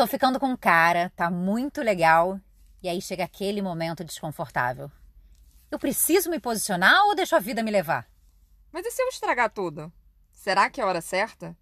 Tô 0.00 0.06
ficando 0.06 0.40
com 0.40 0.56
cara, 0.56 1.12
tá 1.14 1.30
muito 1.30 1.82
legal. 1.82 2.40
E 2.82 2.88
aí 2.88 3.02
chega 3.02 3.24
aquele 3.24 3.60
momento 3.60 4.02
desconfortável. 4.02 4.90
Eu 5.70 5.78
preciso 5.78 6.30
me 6.30 6.40
posicionar 6.40 7.04
ou 7.04 7.14
deixo 7.14 7.36
a 7.36 7.38
vida 7.38 7.62
me 7.62 7.70
levar? 7.70 8.10
Mas 8.72 8.86
e 8.86 8.90
se 8.90 9.02
eu 9.02 9.08
estragar 9.08 9.50
tudo? 9.50 9.92
Será 10.32 10.70
que 10.70 10.80
é 10.80 10.84
a 10.84 10.86
hora 10.86 11.02
certa? 11.02 11.54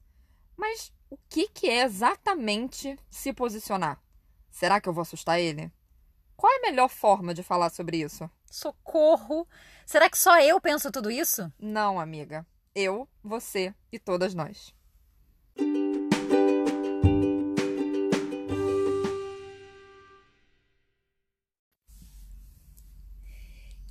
Mas 0.56 0.92
o 1.10 1.18
que, 1.28 1.48
que 1.48 1.68
é 1.68 1.82
exatamente 1.82 2.96
se 3.10 3.32
posicionar? 3.32 4.00
Será 4.48 4.80
que 4.80 4.88
eu 4.88 4.92
vou 4.92 5.02
assustar 5.02 5.40
ele? 5.40 5.72
Qual 6.36 6.52
é 6.52 6.58
a 6.58 6.70
melhor 6.70 6.88
forma 6.88 7.34
de 7.34 7.42
falar 7.42 7.70
sobre 7.70 7.96
isso? 7.96 8.30
Socorro! 8.46 9.48
Será 9.84 10.08
que 10.08 10.16
só 10.16 10.40
eu 10.40 10.60
penso 10.60 10.92
tudo 10.92 11.10
isso? 11.10 11.52
Não, 11.58 11.98
amiga. 11.98 12.46
Eu, 12.72 13.08
você 13.20 13.74
e 13.90 13.98
todas 13.98 14.32
nós. 14.32 14.72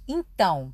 Então, 0.07 0.73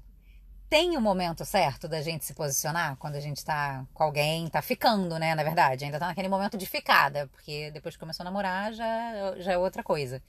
tem 0.69 0.95
o 0.95 0.99
um 0.99 1.01
momento 1.01 1.45
certo 1.45 1.87
da 1.87 2.01
gente 2.01 2.25
se 2.25 2.33
posicionar 2.33 2.97
quando 2.97 3.15
a 3.15 3.19
gente 3.19 3.43
tá 3.43 3.85
com 3.93 4.03
alguém, 4.03 4.47
tá 4.47 4.61
ficando, 4.61 5.19
né? 5.19 5.35
Na 5.35 5.43
verdade, 5.43 5.85
ainda 5.85 5.99
tá 5.99 6.07
naquele 6.07 6.27
momento 6.27 6.57
de 6.57 6.65
ficada, 6.65 7.27
porque 7.27 7.71
depois 7.71 7.95
que 7.95 7.99
começou 7.99 8.23
a 8.23 8.25
namorar 8.25 8.73
já, 8.73 9.35
já 9.37 9.53
é 9.53 9.57
outra 9.57 9.83
coisa. 9.83 10.21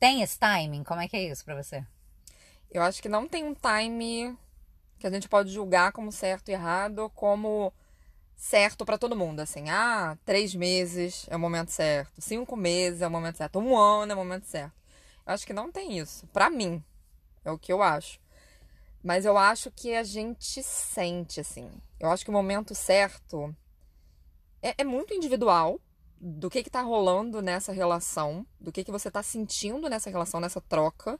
Tem 0.00 0.22
esse 0.22 0.38
timing? 0.38 0.82
Como 0.82 1.00
é 1.00 1.08
que 1.08 1.16
é 1.16 1.24
isso 1.24 1.44
pra 1.44 1.54
você? 1.54 1.84
Eu 2.70 2.82
acho 2.82 3.02
que 3.02 3.08
não 3.08 3.28
tem 3.28 3.44
um 3.44 3.54
time 3.54 4.36
que 4.98 5.06
a 5.06 5.10
gente 5.10 5.28
pode 5.28 5.50
julgar 5.50 5.92
como 5.92 6.10
certo 6.10 6.48
e 6.48 6.52
errado, 6.52 7.10
como 7.14 7.72
certo 8.34 8.84
para 8.84 8.98
todo 8.98 9.16
mundo. 9.16 9.40
Assim, 9.40 9.68
ah, 9.68 10.16
três 10.24 10.54
meses 10.54 11.26
é 11.28 11.36
o 11.36 11.40
momento 11.40 11.70
certo, 11.70 12.20
cinco 12.20 12.56
meses 12.56 13.02
é 13.02 13.06
o 13.06 13.10
momento 13.10 13.36
certo, 13.36 13.58
um 13.58 13.76
ano 13.76 14.12
é 14.12 14.14
o 14.14 14.18
momento 14.18 14.44
certo. 14.44 14.74
Eu 15.26 15.34
acho 15.34 15.46
que 15.46 15.52
não 15.52 15.70
tem 15.70 15.98
isso. 15.98 16.26
Para 16.28 16.48
mim, 16.50 16.82
é 17.44 17.50
o 17.50 17.58
que 17.58 17.72
eu 17.72 17.82
acho. 17.82 18.18
Mas 19.02 19.24
eu 19.24 19.36
acho 19.36 19.70
que 19.70 19.94
a 19.94 20.04
gente 20.04 20.62
sente, 20.62 21.40
assim. 21.40 21.70
Eu 21.98 22.10
acho 22.10 22.24
que 22.24 22.30
o 22.30 22.32
momento 22.32 22.74
certo 22.74 23.54
é, 24.62 24.74
é 24.78 24.84
muito 24.84 25.12
individual 25.12 25.80
do 26.20 26.48
que, 26.48 26.62
que 26.62 26.70
tá 26.70 26.82
rolando 26.82 27.42
nessa 27.42 27.72
relação, 27.72 28.46
do 28.60 28.70
que, 28.70 28.84
que 28.84 28.92
você 28.92 29.10
tá 29.10 29.22
sentindo 29.22 29.88
nessa 29.90 30.08
relação, 30.08 30.38
nessa 30.38 30.60
troca. 30.60 31.18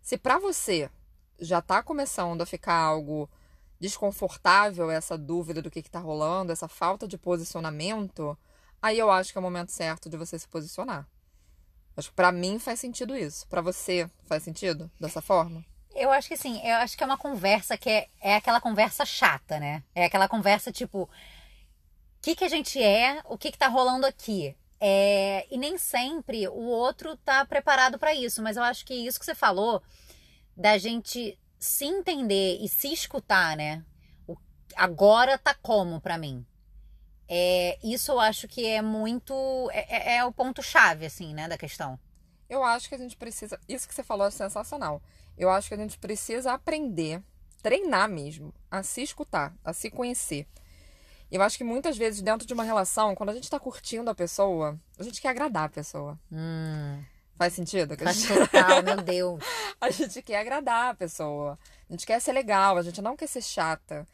Se 0.00 0.18
para 0.18 0.40
você 0.40 0.90
já 1.38 1.62
tá 1.62 1.80
começando 1.80 2.42
a 2.42 2.46
ficar 2.46 2.74
algo 2.74 3.30
desconfortável, 3.78 4.90
essa 4.90 5.16
dúvida 5.16 5.62
do 5.62 5.70
que, 5.70 5.82
que 5.82 5.90
tá 5.90 6.00
rolando, 6.00 6.50
essa 6.50 6.66
falta 6.66 7.06
de 7.06 7.16
posicionamento, 7.16 8.36
aí 8.80 8.98
eu 8.98 9.10
acho 9.10 9.30
que 9.30 9.38
é 9.38 9.40
o 9.40 9.42
momento 9.42 9.70
certo 9.70 10.10
de 10.10 10.16
você 10.16 10.36
se 10.36 10.48
posicionar. 10.48 11.08
Acho 11.96 12.08
que 12.08 12.16
pra 12.16 12.32
mim 12.32 12.58
faz 12.58 12.80
sentido 12.80 13.16
isso. 13.16 13.46
para 13.46 13.60
você 13.60 14.10
faz 14.24 14.42
sentido 14.42 14.90
dessa 14.98 15.20
forma? 15.20 15.64
Eu 16.02 16.10
acho 16.10 16.26
que 16.26 16.36
sim, 16.36 16.60
eu 16.64 16.78
acho 16.78 16.96
que 16.96 17.04
é 17.04 17.06
uma 17.06 17.16
conversa 17.16 17.78
que 17.78 17.88
é, 17.88 18.08
é 18.20 18.34
aquela 18.34 18.60
conversa 18.60 19.06
chata, 19.06 19.60
né? 19.60 19.84
É 19.94 20.06
aquela 20.06 20.26
conversa 20.26 20.72
tipo, 20.72 21.02
o 21.02 21.08
que, 22.20 22.34
que 22.34 22.44
a 22.44 22.48
gente 22.48 22.82
é, 22.82 23.22
o 23.24 23.38
que, 23.38 23.52
que 23.52 23.56
tá 23.56 23.68
rolando 23.68 24.04
aqui. 24.04 24.56
É, 24.80 25.46
e 25.48 25.56
nem 25.56 25.78
sempre 25.78 26.48
o 26.48 26.64
outro 26.64 27.16
tá 27.18 27.44
preparado 27.44 28.00
para 28.00 28.12
isso, 28.12 28.42
mas 28.42 28.56
eu 28.56 28.64
acho 28.64 28.84
que 28.84 28.92
isso 28.92 29.20
que 29.20 29.24
você 29.24 29.32
falou, 29.32 29.80
da 30.56 30.76
gente 30.76 31.38
se 31.56 31.84
entender 31.84 32.58
e 32.60 32.68
se 32.68 32.92
escutar, 32.92 33.56
né? 33.56 33.84
O, 34.26 34.36
agora 34.74 35.38
tá 35.38 35.54
como 35.54 36.00
para 36.00 36.18
mim. 36.18 36.44
É, 37.28 37.78
isso 37.80 38.10
eu 38.10 38.18
acho 38.18 38.48
que 38.48 38.66
é 38.66 38.82
muito. 38.82 39.70
É, 39.72 40.14
é, 40.14 40.16
é 40.16 40.24
o 40.24 40.32
ponto-chave, 40.32 41.06
assim, 41.06 41.32
né, 41.32 41.46
da 41.46 41.56
questão. 41.56 41.96
Eu 42.50 42.64
acho 42.64 42.88
que 42.88 42.96
a 42.96 42.98
gente 42.98 43.16
precisa. 43.16 43.56
Isso 43.68 43.86
que 43.86 43.94
você 43.94 44.02
falou 44.02 44.26
é 44.26 44.32
sensacional. 44.32 45.00
Eu 45.36 45.50
acho 45.50 45.68
que 45.68 45.74
a 45.74 45.78
gente 45.78 45.98
precisa 45.98 46.52
aprender, 46.52 47.22
treinar 47.62 48.08
mesmo, 48.08 48.52
a 48.70 48.82
se 48.82 49.02
escutar, 49.02 49.54
a 49.64 49.72
se 49.72 49.90
conhecer. 49.90 50.46
Eu 51.30 51.40
acho 51.40 51.56
que 51.56 51.64
muitas 51.64 51.96
vezes, 51.96 52.20
dentro 52.20 52.46
de 52.46 52.52
uma 52.52 52.62
relação, 52.62 53.14
quando 53.14 53.30
a 53.30 53.34
gente 53.34 53.48
tá 53.48 53.58
curtindo 53.58 54.10
a 54.10 54.14
pessoa, 54.14 54.78
a 54.98 55.02
gente 55.02 55.20
quer 55.20 55.28
agradar 55.28 55.64
a 55.64 55.68
pessoa. 55.68 56.18
Hum. 56.30 57.02
Faz 57.36 57.54
sentido? 57.54 57.96
Faz 57.96 58.18
gente... 58.18 58.38
total, 58.38 58.82
meu 58.82 58.96
Deus. 58.98 59.42
a 59.80 59.90
gente 59.90 60.20
quer 60.20 60.36
agradar 60.36 60.90
a 60.90 60.94
pessoa. 60.94 61.58
A 61.88 61.92
gente 61.92 62.06
quer 62.06 62.20
ser 62.20 62.32
legal, 62.32 62.76
a 62.76 62.82
gente 62.82 63.00
não 63.00 63.16
quer 63.16 63.26
ser 63.26 63.42
chata. 63.42 64.06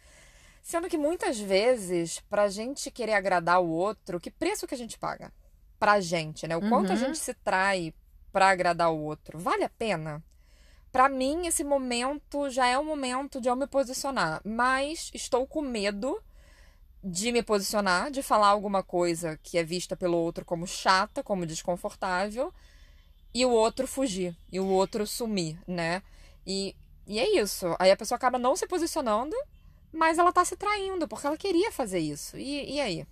Sendo 0.63 0.89
que 0.89 0.97
muitas 0.97 1.41
vezes, 1.41 2.21
pra 2.31 2.49
gente 2.49 2.91
querer 2.91 3.15
agradar 3.15 3.61
o 3.61 3.69
outro, 3.69 4.21
que 4.21 4.31
preço 4.31 4.67
que 4.67 4.75
a 4.75 4.79
gente 4.79 4.99
paga? 4.99 5.33
Pra 5.79 6.01
gente, 6.01 6.47
né? 6.47 6.57
O 6.57 6.69
quanto 6.69 6.89
uhum. 6.89 6.95
a 6.95 6.97
gente 6.97 7.19
se 7.19 7.35
trai 7.35 7.93
para 8.31 8.49
agradar 8.49 8.93
o 8.93 8.99
outro. 8.99 9.39
Vale 9.39 9.65
a 9.65 9.69
pena? 9.69 10.23
Para 10.91 11.09
mim, 11.09 11.47
esse 11.47 11.63
momento 11.63 12.49
já 12.49 12.67
é 12.67 12.79
o 12.79 12.85
momento 12.85 13.41
de 13.41 13.49
eu 13.49 13.57
me 13.57 13.67
posicionar, 13.67 14.41
mas 14.45 15.11
estou 15.13 15.47
com 15.47 15.61
medo 15.61 16.21
de 17.05 17.31
me 17.31 17.43
posicionar, 17.43 18.11
de 18.11 18.23
falar 18.23 18.49
alguma 18.49 18.83
coisa 18.83 19.39
que 19.43 19.59
é 19.59 19.63
vista 19.63 19.97
pelo 19.97 20.17
outro 20.17 20.45
como 20.45 20.67
chata, 20.67 21.23
como 21.23 21.47
desconfortável, 21.47 22.53
e 23.35 23.45
o 23.45 23.51
outro 23.51 23.87
fugir, 23.87 24.37
e 24.51 24.59
o 24.59 24.67
outro 24.67 25.07
sumir, 25.07 25.59
né? 25.67 26.03
E, 26.47 26.75
e 27.07 27.19
é 27.19 27.41
isso. 27.41 27.67
Aí 27.79 27.91
a 27.91 27.97
pessoa 27.97 28.17
acaba 28.17 28.39
não 28.39 28.57
se 28.57 28.67
posicionando, 28.67 29.37
mas 29.93 30.19
ela 30.19 30.33
tá 30.33 30.45
se 30.45 30.57
traindo, 30.57 31.07
porque 31.07 31.27
ela 31.27 31.37
queria 31.37 31.71
fazer 31.71 31.99
isso. 31.99 32.37
E, 32.37 32.75
e 32.75 32.81
aí? 32.81 33.07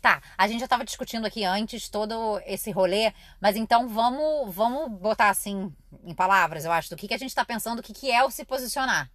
Tá, 0.00 0.22
a 0.36 0.46
gente 0.46 0.60
já 0.60 0.66
estava 0.66 0.84
discutindo 0.84 1.26
aqui 1.26 1.44
antes 1.44 1.88
todo 1.88 2.40
esse 2.46 2.70
rolê, 2.70 3.12
mas 3.40 3.56
então 3.56 3.88
vamos, 3.88 4.54
vamos 4.54 4.90
botar 5.00 5.30
assim 5.30 5.72
em 6.04 6.14
palavras, 6.14 6.64
eu 6.64 6.72
acho, 6.72 6.90
do 6.90 6.96
que, 6.96 7.08
que 7.08 7.14
a 7.14 7.18
gente 7.18 7.30
está 7.30 7.44
pensando, 7.44 7.80
o 7.80 7.82
que, 7.82 7.92
que 7.92 8.10
é 8.10 8.22
o 8.22 8.30
se 8.30 8.44
posicionar. 8.44 9.10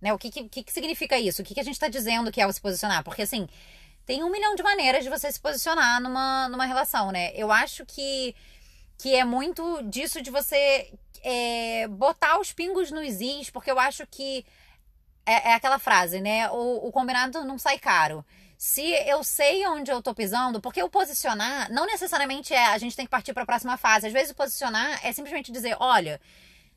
Né? 0.00 0.12
O 0.12 0.18
que, 0.18 0.30
que, 0.30 0.64
que 0.64 0.72
significa 0.72 1.18
isso? 1.18 1.42
O 1.42 1.44
que, 1.44 1.54
que 1.54 1.60
a 1.60 1.62
gente 1.64 1.74
está 1.74 1.88
dizendo 1.88 2.32
que 2.32 2.40
é 2.40 2.46
o 2.46 2.52
se 2.52 2.60
posicionar? 2.60 3.04
Porque 3.04 3.22
assim, 3.22 3.46
tem 4.04 4.24
um 4.24 4.30
milhão 4.30 4.54
de 4.56 4.62
maneiras 4.62 5.04
de 5.04 5.10
você 5.10 5.30
se 5.30 5.40
posicionar 5.40 6.00
numa, 6.00 6.48
numa 6.48 6.66
relação, 6.66 7.12
né? 7.12 7.30
Eu 7.34 7.52
acho 7.52 7.86
que, 7.86 8.34
que 8.98 9.14
é 9.14 9.24
muito 9.24 9.82
disso 9.84 10.20
de 10.20 10.30
você 10.30 10.92
é, 11.22 11.86
botar 11.86 12.40
os 12.40 12.52
pingos 12.52 12.90
nos 12.90 13.20
is, 13.20 13.48
porque 13.48 13.70
eu 13.70 13.78
acho 13.78 14.04
que 14.08 14.44
é, 15.24 15.50
é 15.50 15.54
aquela 15.54 15.78
frase, 15.78 16.20
né? 16.20 16.50
O, 16.50 16.88
o 16.88 16.90
combinado 16.90 17.44
não 17.44 17.58
sai 17.58 17.78
caro 17.78 18.24
se 18.62 18.92
eu 19.08 19.24
sei 19.24 19.66
onde 19.66 19.90
eu 19.90 20.00
tô 20.00 20.14
pisando, 20.14 20.60
porque 20.60 20.80
o 20.80 20.88
posicionar 20.88 21.68
não 21.72 21.84
necessariamente 21.84 22.54
é 22.54 22.66
a 22.66 22.78
gente 22.78 22.94
tem 22.94 23.04
que 23.04 23.10
partir 23.10 23.34
para 23.34 23.42
a 23.42 23.46
próxima 23.46 23.76
fase. 23.76 24.06
Às 24.06 24.12
vezes 24.12 24.30
o 24.30 24.36
posicionar 24.36 25.04
é 25.04 25.10
simplesmente 25.10 25.50
dizer, 25.50 25.76
olha, 25.80 26.20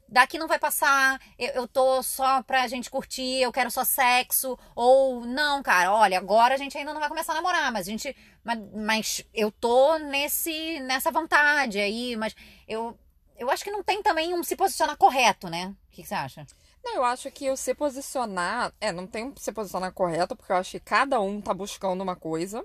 daqui 0.09 0.40
não 0.40 0.47
vai 0.47 0.57
passar, 0.57 1.22
eu, 1.38 1.50
eu 1.50 1.68
tô 1.68 2.01
só 2.01 2.41
pra 2.41 2.68
gente 2.68 2.90
curtir, 2.90 3.40
eu 3.40 3.51
quero 3.51 3.69
só 3.69 3.84
sexo, 3.84 4.57
ou 4.74 5.28
não, 5.28 5.62
cara, 5.62 5.94
olha, 5.94 6.18
agora 6.18 6.56
a 6.56 6.57
gente 6.57 6.75
ainda 6.75 6.91
não 6.91 7.00
vai 7.00 7.07
começar 7.07 7.34
a 7.34 7.35
namorar, 7.35 7.72
mas 7.72 7.88
a 7.88 7.91
gente, 7.91 8.18
mas, 8.44 8.59
mas 8.74 9.25
eu 9.31 9.51
tô 9.51 10.00
nesse 10.00 10.79
nessa 10.79 11.12
vontade 11.12 11.78
aí, 11.78 12.16
mas 12.16 12.35
eu 12.68 12.97
eu 13.38 13.51
acho 13.51 13.63
que 13.63 13.69
não 13.69 13.84
tem 13.84 14.01
também 14.01 14.34
um 14.34 14.44
se 14.44 14.56
posicionar 14.56 14.97
correto, 14.97 15.50
né? 15.50 15.68
O 15.68 15.91
que, 15.91 16.01
que 16.01 16.07
você 16.07 16.16
acha? 16.16 16.47
Eu 16.94 17.03
acho 17.03 17.31
que 17.31 17.50
o 17.50 17.57
se 17.57 17.73
posicionar. 17.73 18.73
É, 18.79 18.91
não 18.91 19.07
tem 19.07 19.25
um 19.25 19.34
se 19.35 19.51
posicionar 19.51 19.91
correto, 19.91 20.35
porque 20.35 20.51
eu 20.51 20.57
acho 20.57 20.72
que 20.72 20.79
cada 20.79 21.19
um 21.19 21.41
tá 21.41 21.53
buscando 21.53 22.01
uma 22.01 22.16
coisa. 22.16 22.63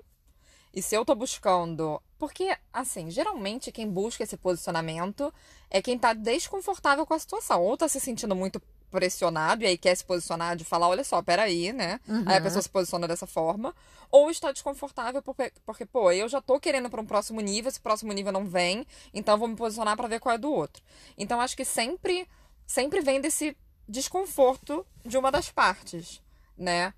E 0.73 0.81
se 0.81 0.95
eu 0.95 1.03
tô 1.03 1.15
buscando. 1.15 2.01
Porque, 2.17 2.55
assim, 2.71 3.09
geralmente 3.09 3.71
quem 3.71 3.89
busca 3.89 4.23
esse 4.23 4.37
posicionamento 4.37 5.33
é 5.69 5.81
quem 5.81 5.97
tá 5.97 6.13
desconfortável 6.13 7.05
com 7.05 7.13
a 7.13 7.19
situação. 7.19 7.63
Ou 7.63 7.75
tá 7.75 7.87
se 7.87 7.99
sentindo 7.99 8.35
muito 8.35 8.61
pressionado 8.91 9.63
e 9.63 9.67
aí 9.67 9.77
quer 9.77 9.95
se 9.95 10.03
posicionar 10.03 10.55
de 10.55 10.65
falar, 10.65 10.89
olha 10.89 11.03
só, 11.03 11.21
peraí, 11.21 11.71
né? 11.71 11.99
Uhum. 12.07 12.23
Aí 12.27 12.37
a 12.37 12.41
pessoa 12.41 12.61
se 12.61 12.69
posiciona 12.69 13.07
dessa 13.07 13.25
forma. 13.25 13.73
Ou 14.11 14.29
está 14.29 14.51
desconfortável 14.51 15.21
porque, 15.21 15.51
porque 15.65 15.85
pô, 15.85 16.11
eu 16.11 16.27
já 16.27 16.41
tô 16.41 16.59
querendo 16.59 16.89
para 16.89 17.01
um 17.01 17.05
próximo 17.05 17.39
nível, 17.39 17.69
esse 17.69 17.79
próximo 17.79 18.11
nível 18.11 18.33
não 18.33 18.45
vem, 18.45 18.85
então 19.13 19.37
vou 19.37 19.47
me 19.47 19.55
posicionar 19.55 19.95
para 19.95 20.09
ver 20.09 20.19
qual 20.19 20.35
é 20.35 20.37
do 20.37 20.51
outro. 20.51 20.83
Então 21.17 21.39
acho 21.39 21.55
que 21.55 21.63
sempre, 21.63 22.27
sempre 22.67 22.99
vem 22.99 23.21
desse 23.21 23.55
desconforto 23.91 24.85
de 25.05 25.17
uma 25.17 25.31
das 25.31 25.51
partes, 25.51 26.21
né? 26.57 26.93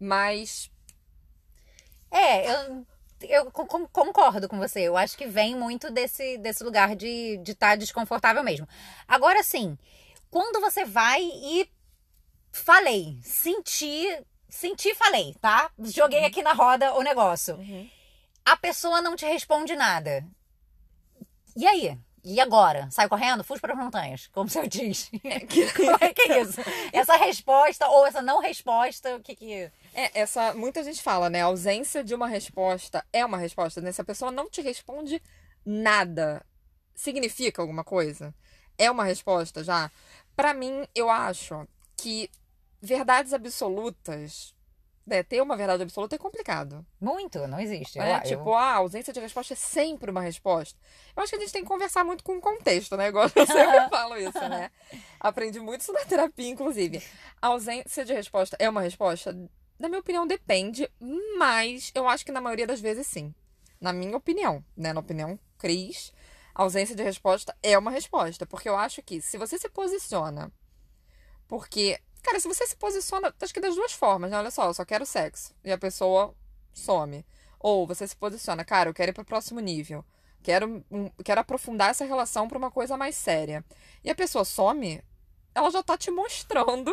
Mas. 0.00 0.70
É, 2.10 2.50
eu, 2.50 2.86
eu 3.22 3.50
concordo 3.52 4.48
com 4.48 4.58
você. 4.58 4.80
Eu 4.80 4.96
acho 4.96 5.16
que 5.16 5.26
vem 5.26 5.54
muito 5.54 5.90
desse, 5.90 6.38
desse 6.38 6.64
lugar 6.64 6.96
de 6.96 7.34
estar 7.36 7.44
de 7.44 7.54
tá 7.54 7.76
desconfortável 7.76 8.42
mesmo. 8.42 8.66
Agora 9.06 9.42
sim, 9.42 9.78
quando 10.30 10.60
você 10.60 10.84
vai 10.84 11.22
e. 11.22 11.68
Falei, 12.50 13.18
senti. 13.22 14.24
Senti, 14.48 14.92
falei, 14.96 15.36
tá? 15.40 15.70
Joguei 15.78 16.20
uhum. 16.20 16.26
aqui 16.26 16.42
na 16.42 16.52
roda 16.52 16.94
o 16.94 17.02
negócio. 17.02 17.54
Uhum. 17.54 17.88
A 18.44 18.56
pessoa 18.56 19.00
não 19.00 19.14
te 19.14 19.24
responde 19.24 19.76
nada. 19.76 20.26
E 21.56 21.64
aí? 21.66 21.96
E 22.24 22.40
agora? 22.40 22.88
Sai 22.90 23.08
correndo? 23.08 23.42
Fuge 23.42 23.60
para 23.60 23.72
as 23.72 23.78
montanhas, 23.78 24.28
como 24.32 24.48
você 24.48 24.66
diz. 24.68 25.10
como 25.76 25.96
é 26.00 26.12
que 26.12 26.32
é 26.32 26.42
isso? 26.42 26.60
Essa 26.92 27.16
resposta 27.16 27.88
ou 27.88 28.06
essa 28.06 28.20
não 28.20 28.40
resposta, 28.40 29.16
o 29.16 29.20
que 29.20 29.34
que... 29.34 29.52
É, 29.94 30.20
essa... 30.20 30.54
Muita 30.54 30.84
gente 30.84 31.02
fala, 31.02 31.30
né? 31.30 31.42
A 31.42 31.46
ausência 31.46 32.04
de 32.04 32.14
uma 32.14 32.28
resposta 32.28 33.04
é 33.12 33.24
uma 33.24 33.38
resposta, 33.38 33.80
né? 33.80 33.92
Se 33.92 34.00
a 34.00 34.04
pessoa 34.04 34.30
não 34.30 34.48
te 34.48 34.60
responde 34.60 35.22
nada, 35.64 36.44
significa 36.94 37.62
alguma 37.62 37.84
coisa? 37.84 38.34
É 38.76 38.90
uma 38.90 39.04
resposta 39.04 39.64
já? 39.64 39.90
Pra 40.36 40.54
mim, 40.54 40.86
eu 40.94 41.10
acho 41.10 41.66
que 41.96 42.30
verdades 42.80 43.32
absolutas 43.32 44.54
né, 45.10 45.22
ter 45.22 45.42
uma 45.42 45.56
verdade 45.56 45.82
absoluta 45.82 46.14
é 46.14 46.18
complicado. 46.18 46.86
Muito, 47.00 47.46
não 47.48 47.58
existe. 47.60 47.98
É, 47.98 48.18
Eu- 48.18 48.22
tipo, 48.22 48.48
eu- 48.50 48.54
a 48.54 48.74
ausência 48.76 49.12
de 49.12 49.20
resposta 49.20 49.52
é 49.52 49.56
sempre 49.56 50.10
uma 50.10 50.20
resposta. 50.22 50.78
Eu 51.16 51.22
acho 51.22 51.30
que 51.30 51.36
a 51.36 51.40
gente 51.40 51.52
tem 51.52 51.62
que 51.62 51.68
conversar 51.68 52.04
muito 52.04 52.22
com 52.24 52.36
o 52.36 52.40
contexto, 52.40 52.96
né? 52.96 53.08
Igual 53.08 53.24
eu 53.34 53.46
sempre 53.46 53.46
falo 53.90 54.16
isso, 54.16 54.38
né? 54.48 54.70
Aprendi 55.18 55.58
muito 55.60 55.80
isso 55.82 55.92
na 55.92 56.04
terapia, 56.04 56.48
inclusive. 56.48 57.02
A 57.42 57.48
ausência 57.48 58.04
de 58.04 58.14
resposta 58.14 58.56
é 58.58 58.68
uma 58.70 58.80
resposta? 58.80 59.36
Na 59.78 59.88
minha 59.88 60.00
opinião, 60.00 60.26
depende, 60.26 60.88
mas 61.38 61.90
eu 61.94 62.08
acho 62.08 62.24
que 62.24 62.32
na 62.32 62.40
maioria 62.40 62.66
das 62.66 62.80
vezes 62.80 63.06
sim. 63.06 63.34
Na 63.80 63.92
minha 63.92 64.16
opinião, 64.16 64.64
né? 64.76 64.92
Na 64.92 65.00
opinião 65.00 65.38
Cris, 65.58 66.12
a 66.54 66.62
ausência 66.62 66.94
de 66.94 67.02
resposta 67.02 67.56
é 67.62 67.76
uma 67.76 67.90
resposta. 67.90 68.46
Porque 68.46 68.68
eu 68.68 68.76
acho 68.76 69.02
que 69.02 69.20
se 69.20 69.36
você 69.38 69.58
se 69.58 69.68
posiciona 69.68 70.52
porque, 71.48 71.98
cara, 72.22 72.38
se 72.40 72.48
você 72.48 72.66
se 72.66 72.76
posiciona, 72.76 73.34
acho 73.40 73.54
que 73.54 73.60
das 73.60 73.74
duas 73.74 73.92
formas, 73.92 74.30
né? 74.30 74.38
Olha 74.38 74.50
só, 74.50 74.66
eu 74.66 74.74
só 74.74 74.84
quero 74.84 75.04
sexo. 75.06 75.54
E 75.64 75.70
a 75.72 75.78
pessoa 75.78 76.34
some. 76.72 77.24
Ou 77.58 77.86
você 77.86 78.06
se 78.06 78.16
posiciona, 78.16 78.64
cara, 78.64 78.88
eu 78.90 78.94
quero 78.94 79.10
ir 79.10 79.14
pro 79.14 79.24
próximo 79.24 79.60
nível. 79.60 80.04
Quero, 80.42 80.84
quero 81.24 81.40
aprofundar 81.40 81.90
essa 81.90 82.04
relação 82.04 82.48
pra 82.48 82.56
uma 82.56 82.70
coisa 82.70 82.96
mais 82.96 83.14
séria. 83.14 83.62
E 84.02 84.08
a 84.10 84.14
pessoa 84.14 84.44
some, 84.44 85.02
ela 85.54 85.70
já 85.70 85.82
tá 85.82 85.98
te 85.98 86.10
mostrando 86.10 86.92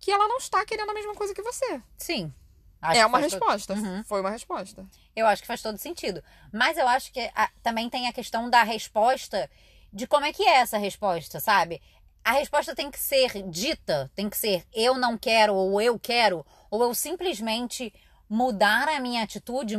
que 0.00 0.10
ela 0.10 0.26
não 0.26 0.38
está 0.38 0.64
querendo 0.64 0.90
a 0.90 0.94
mesma 0.94 1.14
coisa 1.14 1.34
que 1.34 1.42
você. 1.42 1.82
Sim. 1.98 2.32
Acho 2.80 3.00
é 3.00 3.04
uma 3.04 3.18
faz 3.20 3.32
todo- 3.32 3.40
resposta. 3.40 3.74
Uhum. 3.74 4.04
Foi 4.04 4.20
uma 4.20 4.30
resposta. 4.30 4.86
Eu 5.14 5.26
acho 5.26 5.42
que 5.42 5.48
faz 5.48 5.60
todo 5.60 5.76
sentido. 5.76 6.22
Mas 6.52 6.78
eu 6.78 6.86
acho 6.88 7.12
que 7.12 7.30
ah, 7.34 7.50
também 7.62 7.90
tem 7.90 8.06
a 8.06 8.12
questão 8.12 8.48
da 8.48 8.62
resposta, 8.62 9.50
de 9.92 10.06
como 10.06 10.24
é 10.24 10.32
que 10.32 10.44
é 10.44 10.56
essa 10.60 10.78
resposta, 10.78 11.40
sabe? 11.40 11.82
A 12.24 12.32
resposta 12.32 12.74
tem 12.74 12.90
que 12.90 12.98
ser 12.98 13.42
dita, 13.48 14.10
tem 14.14 14.28
que 14.28 14.36
ser 14.36 14.64
eu 14.74 14.96
não 14.96 15.16
quero 15.16 15.54
ou 15.54 15.80
eu 15.80 15.98
quero, 15.98 16.44
ou 16.70 16.82
eu 16.82 16.94
simplesmente 16.94 17.92
mudar 18.28 18.88
a 18.88 19.00
minha 19.00 19.22
atitude, 19.22 19.76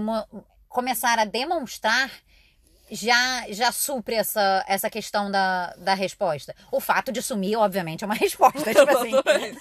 começar 0.68 1.20
a 1.20 1.26
demonstrar 1.26 2.10
já 2.92 3.46
já 3.50 3.72
supre 3.72 4.16
essa, 4.16 4.64
essa 4.68 4.90
questão 4.90 5.30
da, 5.30 5.74
da 5.78 5.94
resposta. 5.94 6.56
O 6.72 6.80
fato 6.80 7.12
de 7.12 7.22
sumir, 7.22 7.56
obviamente, 7.56 8.04
é 8.04 8.08
uma 8.08 8.16
resposta. 8.18 8.74
Tipo 8.74 8.98
assim, 8.98 9.12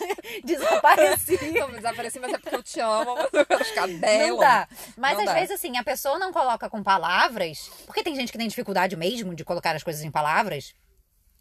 desapareci. 0.44 1.50
Não, 1.52 1.70
desapareci, 1.70 2.18
mas 2.18 2.32
é 2.32 2.38
porque 2.38 2.56
eu 2.56 2.62
te 2.62 2.80
amo, 2.80 3.14
mas 3.16 3.28
eu 3.32 3.46
quero 3.46 3.64
ficar 3.64 3.88
dela. 3.88 4.28
Não 4.28 4.38
dá. 4.38 4.68
Mas 4.96 5.12
Não 5.14 5.20
às 5.20 5.26
dá. 5.26 5.34
vezes, 5.34 5.50
assim, 5.50 5.76
a 5.76 5.84
pessoa 5.84 6.18
não 6.18 6.32
coloca 6.32 6.70
com 6.70 6.82
palavras, 6.82 7.70
porque 7.86 8.02
tem 8.02 8.14
gente 8.14 8.32
que 8.32 8.38
tem 8.38 8.48
dificuldade 8.48 8.96
mesmo 8.96 9.34
de 9.34 9.44
colocar 9.44 9.76
as 9.76 9.82
coisas 9.82 10.02
em 10.02 10.10
palavras. 10.10 10.74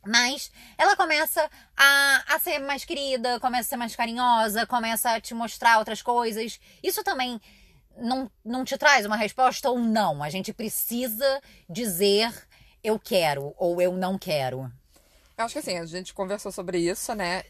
Mas 0.08 0.50
ela 0.78 0.96
começa 0.96 1.50
a, 1.76 2.24
a 2.36 2.40
ser 2.40 2.60
mais 2.60 2.86
querida, 2.86 3.40
começa 3.40 3.68
a 3.68 3.70
ser 3.70 3.78
mais 3.78 3.96
carinhosa, 3.96 4.66
começa 4.66 5.12
a 5.12 5.22
te 5.22 5.34
mostrar 5.34 5.80
outras 5.80 6.02
coisas. 6.02 6.60
Isso 6.82 7.04
também 7.04 7.42
não, 7.98 8.32
não 8.44 8.64
te 8.64 8.78
traz 8.78 9.06
uma 9.06 9.18
resposta 9.18 9.70
ou 9.70 9.78
não. 9.80 10.24
A 10.24 10.30
gente 10.30 10.54
precisa 10.54 11.42
dizer 11.70 12.32
eu 12.84 12.98
quero 12.98 13.54
ou 13.58 13.82
eu 13.82 13.92
não 13.94 14.18
quero. 14.18 14.72
Eu 15.38 15.46
acho 15.46 15.54
que 15.54 15.60
assim, 15.60 15.78
a 15.78 15.86
gente 15.86 16.14
conversou 16.14 16.52
sobre 16.52 16.80
isso, 16.80 17.14
né? 17.14 17.44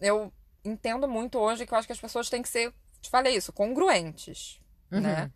Eu 0.00 0.32
entendo 0.64 1.06
muito 1.06 1.38
hoje 1.38 1.66
que 1.66 1.74
eu 1.74 1.78
acho 1.78 1.86
que 1.86 1.92
as 1.92 2.00
pessoas 2.00 2.30
têm 2.30 2.42
que 2.42 2.48
ser, 2.48 2.72
te 3.00 3.10
falei 3.10 3.36
isso, 3.36 3.52
congruentes, 3.52 4.58
Uhum. 4.90 5.00
né? 5.00 5.30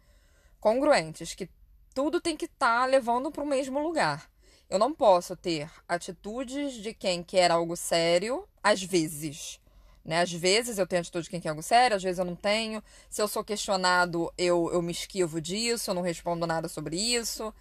Congruentes, 0.59 1.35
que 1.35 1.49
tudo 1.95 2.21
tem 2.21 2.37
que 2.37 2.47
estar 2.47 2.87
levando 2.89 3.31
para 3.31 3.43
o 3.45 3.47
mesmo 3.47 3.79
lugar. 3.79 4.29
Eu 4.69 4.79
não 4.79 4.95
posso 4.95 5.37
ter 5.37 5.71
atitudes 5.89 6.75
de 6.75 6.95
quem 6.95 7.23
quer 7.23 7.51
algo 7.51 7.77
sério, 7.77 8.49
às 8.63 8.83
vezes. 8.83 9.61
Né? 10.05 10.21
Às 10.21 10.33
vezes 10.33 10.79
eu 10.79 10.87
tenho 10.87 11.01
atitude 11.01 11.25
de 11.25 11.31
quem 11.31 11.41
quer 11.41 11.51
algo 11.51 11.63
sério, 11.63 11.97
às 11.97 12.03
vezes 12.03 12.19
eu 12.19 12.25
não 12.25 12.37
tenho. 12.37 12.83
Se 13.09 13.23
eu 13.23 13.29
sou 13.29 13.43
questionado, 13.43 14.33
eu, 14.37 14.71
eu 14.73 14.83
me 14.83 14.93
esquivo 14.93 15.41
disso, 15.41 15.91
eu 15.91 15.95
não 15.95 16.03
respondo 16.03 16.47
nada 16.47 16.69
sobre 16.69 16.97
isso. 16.97 17.55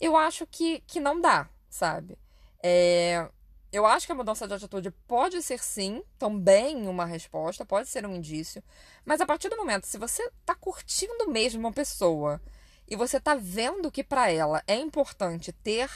Eu 0.00 0.16
acho 0.16 0.46
que, 0.46 0.80
que 0.86 1.00
não 1.00 1.20
dá, 1.20 1.48
sabe? 1.68 2.18
É, 2.62 3.28
eu 3.72 3.86
acho 3.86 4.06
que 4.06 4.12
a 4.12 4.14
mudança 4.14 4.46
de 4.46 4.54
atitude 4.54 4.90
pode 5.08 5.42
ser 5.42 5.62
sim, 5.62 6.04
também 6.18 6.86
uma 6.86 7.06
resposta, 7.06 7.64
pode 7.64 7.88
ser 7.88 8.06
um 8.06 8.14
indício. 8.14 8.62
Mas 9.04 9.20
a 9.20 9.26
partir 9.26 9.48
do 9.48 9.56
momento, 9.56 9.86
se 9.86 9.96
você 9.96 10.30
tá 10.44 10.54
curtindo 10.54 11.30
mesmo 11.30 11.60
uma 11.60 11.72
pessoa 11.72 12.40
e 12.86 12.94
você 12.94 13.18
tá 13.18 13.34
vendo 13.34 13.90
que 13.90 14.04
pra 14.04 14.30
ela 14.30 14.62
é 14.66 14.76
importante 14.76 15.52
ter 15.52 15.90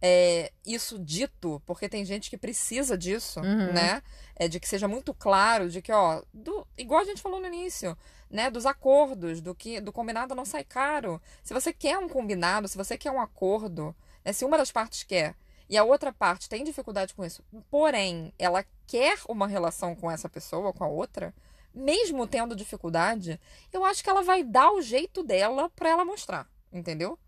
é, 0.00 0.52
isso 0.64 0.98
dito, 0.98 1.62
porque 1.66 1.88
tem 1.88 2.04
gente 2.04 2.28
que 2.30 2.36
precisa 2.36 2.96
disso, 2.96 3.40
Uhum. 3.40 3.72
né? 3.72 4.02
É, 4.34 4.46
de 4.48 4.60
que 4.60 4.68
seja 4.68 4.86
muito 4.86 5.14
claro, 5.14 5.68
de 5.70 5.80
que, 5.80 5.90
ó, 5.92 6.22
do, 6.32 6.66
igual 6.76 7.00
a 7.00 7.04
gente 7.04 7.22
falou 7.22 7.40
no 7.40 7.46
início, 7.46 7.96
né? 8.30 8.50
Dos 8.50 8.66
acordos, 8.66 9.40
do 9.40 9.54
que 9.54 9.80
do 9.80 9.92
combinado 9.92 10.34
não 10.34 10.44
sai 10.44 10.64
caro. 10.64 11.20
Se 11.42 11.54
você 11.54 11.72
quer 11.72 11.98
um 11.98 12.08
combinado, 12.08 12.68
se 12.68 12.76
você 12.76 12.98
quer 12.98 13.10
um 13.10 13.20
acordo, 13.20 13.94
né? 14.24 14.32
se 14.32 14.44
uma 14.44 14.58
das 14.58 14.70
partes 14.70 15.02
quer 15.04 15.34
e 15.68 15.76
a 15.76 15.82
outra 15.84 16.12
parte 16.12 16.48
tem 16.48 16.62
dificuldade 16.62 17.14
com 17.14 17.24
isso, 17.24 17.42
porém 17.70 18.32
ela 18.38 18.64
quer 18.86 19.18
uma 19.28 19.46
relação 19.48 19.96
com 19.96 20.10
essa 20.10 20.28
pessoa, 20.28 20.72
com 20.72 20.84
a 20.84 20.88
outra, 20.88 21.34
mesmo 21.74 22.26
tendo 22.26 22.54
dificuldade, 22.54 23.40
eu 23.72 23.84
acho 23.84 24.02
que 24.02 24.08
ela 24.10 24.22
vai 24.22 24.44
dar 24.44 24.70
o 24.72 24.80
jeito 24.80 25.22
dela 25.22 25.68
pra 25.70 25.88
ela 25.90 26.04
mostrar, 26.04 26.46
entendeu? 26.72 27.18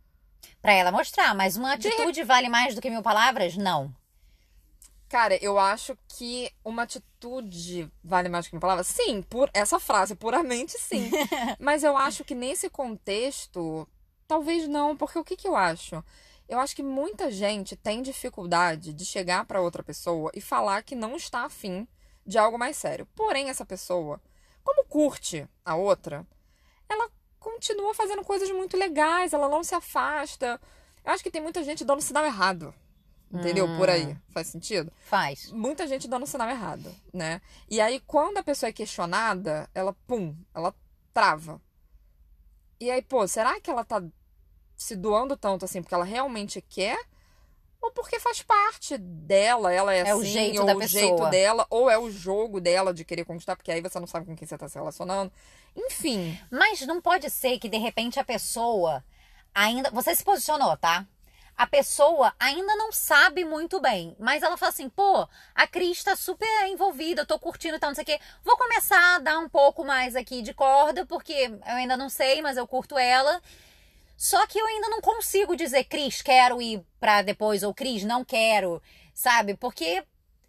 Pra 0.60 0.72
ela 0.72 0.90
mostrar, 0.90 1.34
mas 1.34 1.56
uma 1.56 1.74
atitude 1.74 2.24
vale 2.24 2.48
mais 2.48 2.74
do 2.74 2.80
que 2.80 2.90
mil 2.90 3.02
palavras? 3.02 3.56
Não. 3.56 3.94
Cara, 5.08 5.42
eu 5.42 5.58
acho 5.58 5.96
que 6.06 6.52
uma 6.62 6.82
atitude 6.82 7.90
vale 8.04 8.28
mais 8.28 8.46
que 8.46 8.54
uma 8.54 8.60
palavra. 8.60 8.84
Sim, 8.84 9.22
por 9.22 9.48
essa 9.54 9.80
frase, 9.80 10.14
puramente 10.14 10.78
sim. 10.78 11.10
Mas 11.58 11.82
eu 11.82 11.96
acho 11.96 12.24
que 12.24 12.34
nesse 12.34 12.68
contexto, 12.68 13.88
talvez 14.26 14.68
não, 14.68 14.94
porque 14.94 15.18
o 15.18 15.24
que, 15.24 15.34
que 15.34 15.48
eu 15.48 15.56
acho? 15.56 16.04
Eu 16.46 16.60
acho 16.60 16.76
que 16.76 16.82
muita 16.82 17.30
gente 17.30 17.74
tem 17.74 18.02
dificuldade 18.02 18.92
de 18.92 19.04
chegar 19.06 19.46
pra 19.46 19.62
outra 19.62 19.82
pessoa 19.82 20.30
e 20.34 20.42
falar 20.42 20.82
que 20.82 20.94
não 20.94 21.16
está 21.16 21.44
afim 21.44 21.88
de 22.26 22.36
algo 22.36 22.58
mais 22.58 22.76
sério. 22.76 23.06
Porém, 23.16 23.48
essa 23.48 23.64
pessoa, 23.64 24.20
como 24.62 24.84
curte 24.84 25.48
a 25.64 25.74
outra, 25.74 26.26
ela 26.86 27.10
continua 27.38 27.94
fazendo 27.94 28.24
coisas 28.24 28.50
muito 28.50 28.76
legais, 28.76 29.32
ela 29.32 29.48
não 29.48 29.62
se 29.64 29.74
afasta. 29.74 30.60
Eu 31.04 31.12
acho 31.12 31.22
que 31.22 31.30
tem 31.30 31.40
muita 31.42 31.62
gente 31.62 31.84
dando 31.84 32.02
sinal 32.02 32.24
errado. 32.24 32.74
Entendeu? 33.30 33.66
Por 33.76 33.90
aí. 33.90 34.16
Faz 34.30 34.46
sentido? 34.46 34.90
Faz. 35.00 35.52
muita 35.52 35.86
gente 35.86 36.08
dando 36.08 36.26
sinal 36.26 36.48
errado, 36.48 36.94
né? 37.12 37.42
E 37.68 37.78
aí, 37.78 38.00
quando 38.06 38.38
a 38.38 38.42
pessoa 38.42 38.70
é 38.70 38.72
questionada, 38.72 39.68
ela, 39.74 39.94
pum, 40.06 40.34
ela 40.54 40.74
trava. 41.12 41.60
E 42.80 42.90
aí, 42.90 43.02
pô, 43.02 43.28
será 43.28 43.60
que 43.60 43.70
ela 43.70 43.84
tá 43.84 44.02
se 44.76 44.96
doando 44.96 45.36
tanto 45.36 45.64
assim 45.64 45.82
porque 45.82 45.94
ela 45.94 46.04
realmente 46.04 46.62
quer? 46.62 46.98
Ou 47.80 47.92
porque 47.92 48.18
faz 48.18 48.42
parte 48.42 48.96
dela, 48.98 49.72
ela 49.72 49.94
é, 49.94 50.08
É 50.08 50.14
o 50.14 50.20
assim, 50.20 50.30
jeito 50.30 50.62
ou 50.62 50.70
o 50.70 50.78
pessoa. 50.78 51.00
jeito 51.00 51.30
dela, 51.30 51.66
ou 51.70 51.90
é 51.90 51.98
o 51.98 52.10
jogo 52.10 52.60
dela 52.60 52.92
de 52.94 53.04
querer 53.04 53.24
conquistar, 53.24 53.56
porque 53.56 53.70
aí 53.70 53.80
você 53.80 54.00
não 54.00 54.06
sabe 54.06 54.26
com 54.26 54.34
quem 54.34 54.48
você 54.48 54.58
tá 54.58 54.68
se 54.68 54.76
relacionando. 54.76 55.30
Enfim, 55.76 56.38
Mas 56.50 56.80
não 56.82 57.00
pode 57.00 57.30
ser 57.30 57.58
que 57.58 57.68
de 57.68 57.78
repente 57.78 58.18
a 58.18 58.24
pessoa 58.24 59.04
ainda. 59.54 59.90
Você 59.90 60.14
se 60.14 60.24
posicionou, 60.24 60.76
tá? 60.76 61.06
A 61.56 61.66
pessoa 61.66 62.32
ainda 62.38 62.76
não 62.76 62.92
sabe 62.92 63.44
muito 63.44 63.80
bem, 63.80 64.14
mas 64.18 64.44
ela 64.44 64.56
fala 64.56 64.70
assim: 64.70 64.88
pô, 64.88 65.28
a 65.52 65.66
Cris 65.66 66.04
tá 66.04 66.14
super 66.14 66.46
envolvida, 66.68 67.22
eu 67.22 67.26
tô 67.26 67.36
curtindo 67.36 67.76
e 67.76 67.80
tal, 67.80 67.90
não 67.90 67.94
sei 67.96 68.02
o 68.02 68.06
quê. 68.06 68.20
Vou 68.44 68.56
começar 68.56 69.16
a 69.16 69.18
dar 69.18 69.38
um 69.40 69.48
pouco 69.48 69.84
mais 69.84 70.14
aqui 70.14 70.40
de 70.40 70.54
corda, 70.54 71.04
porque 71.04 71.32
eu 71.32 71.74
ainda 71.74 71.96
não 71.96 72.08
sei, 72.08 72.40
mas 72.40 72.56
eu 72.56 72.66
curto 72.66 72.96
ela. 72.96 73.42
Só 74.16 74.46
que 74.46 74.58
eu 74.58 74.66
ainda 74.66 74.88
não 74.88 75.00
consigo 75.00 75.56
dizer, 75.56 75.84
Cris, 75.84 76.22
quero 76.22 76.62
ir 76.62 76.84
pra 77.00 77.22
depois, 77.22 77.64
ou 77.64 77.74
Cris, 77.74 78.04
não 78.04 78.24
quero, 78.24 78.80
sabe? 79.12 79.54
Porque 79.54 80.04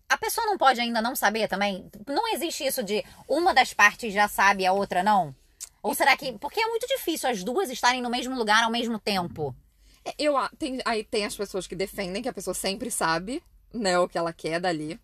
a 0.10 0.18
pessoa 0.18 0.46
não 0.48 0.58
pode 0.58 0.80
ainda 0.82 1.02
não 1.02 1.16
saber 1.16 1.48
também. 1.48 1.90
Não 2.08 2.28
existe 2.34 2.66
isso 2.66 2.84
de 2.84 3.04
uma 3.28 3.54
das 3.54 3.74
partes 3.74 4.14
já 4.14 4.28
sabe 4.28 4.64
e 4.64 4.66
a 4.66 4.74
outra 4.74 5.04
não. 5.04 5.34
Ou 5.82 5.94
será 5.96 6.18
que. 6.18 6.34
Porque 6.40 6.60
é 6.60 6.68
muito 6.68 6.86
difícil 6.88 7.30
as 7.30 7.44
duas 7.44 7.70
estarem 7.70 8.02
no 8.02 8.10
mesmo 8.10 8.36
lugar 8.36 8.64
ao 8.64 8.72
mesmo 8.72 9.00
tempo. 9.00 9.56
É, 10.04 10.14
Eu, 10.18 10.36
a- 10.38 10.50
tem, 10.58 10.80
aí 10.86 11.04
tem 11.04 11.26
as 11.26 11.36
pessoas 11.36 11.68
que 11.68 11.76
defendem 11.76 12.22
que 12.22 12.28
a 12.30 12.34
pessoa 12.34 12.54
sempre 12.54 12.90
sabe, 12.92 13.42
né, 13.74 13.98
o 14.00 14.08
que 14.10 14.18
ela 14.18 14.34
quer 14.34 14.60
dali. 14.60 15.00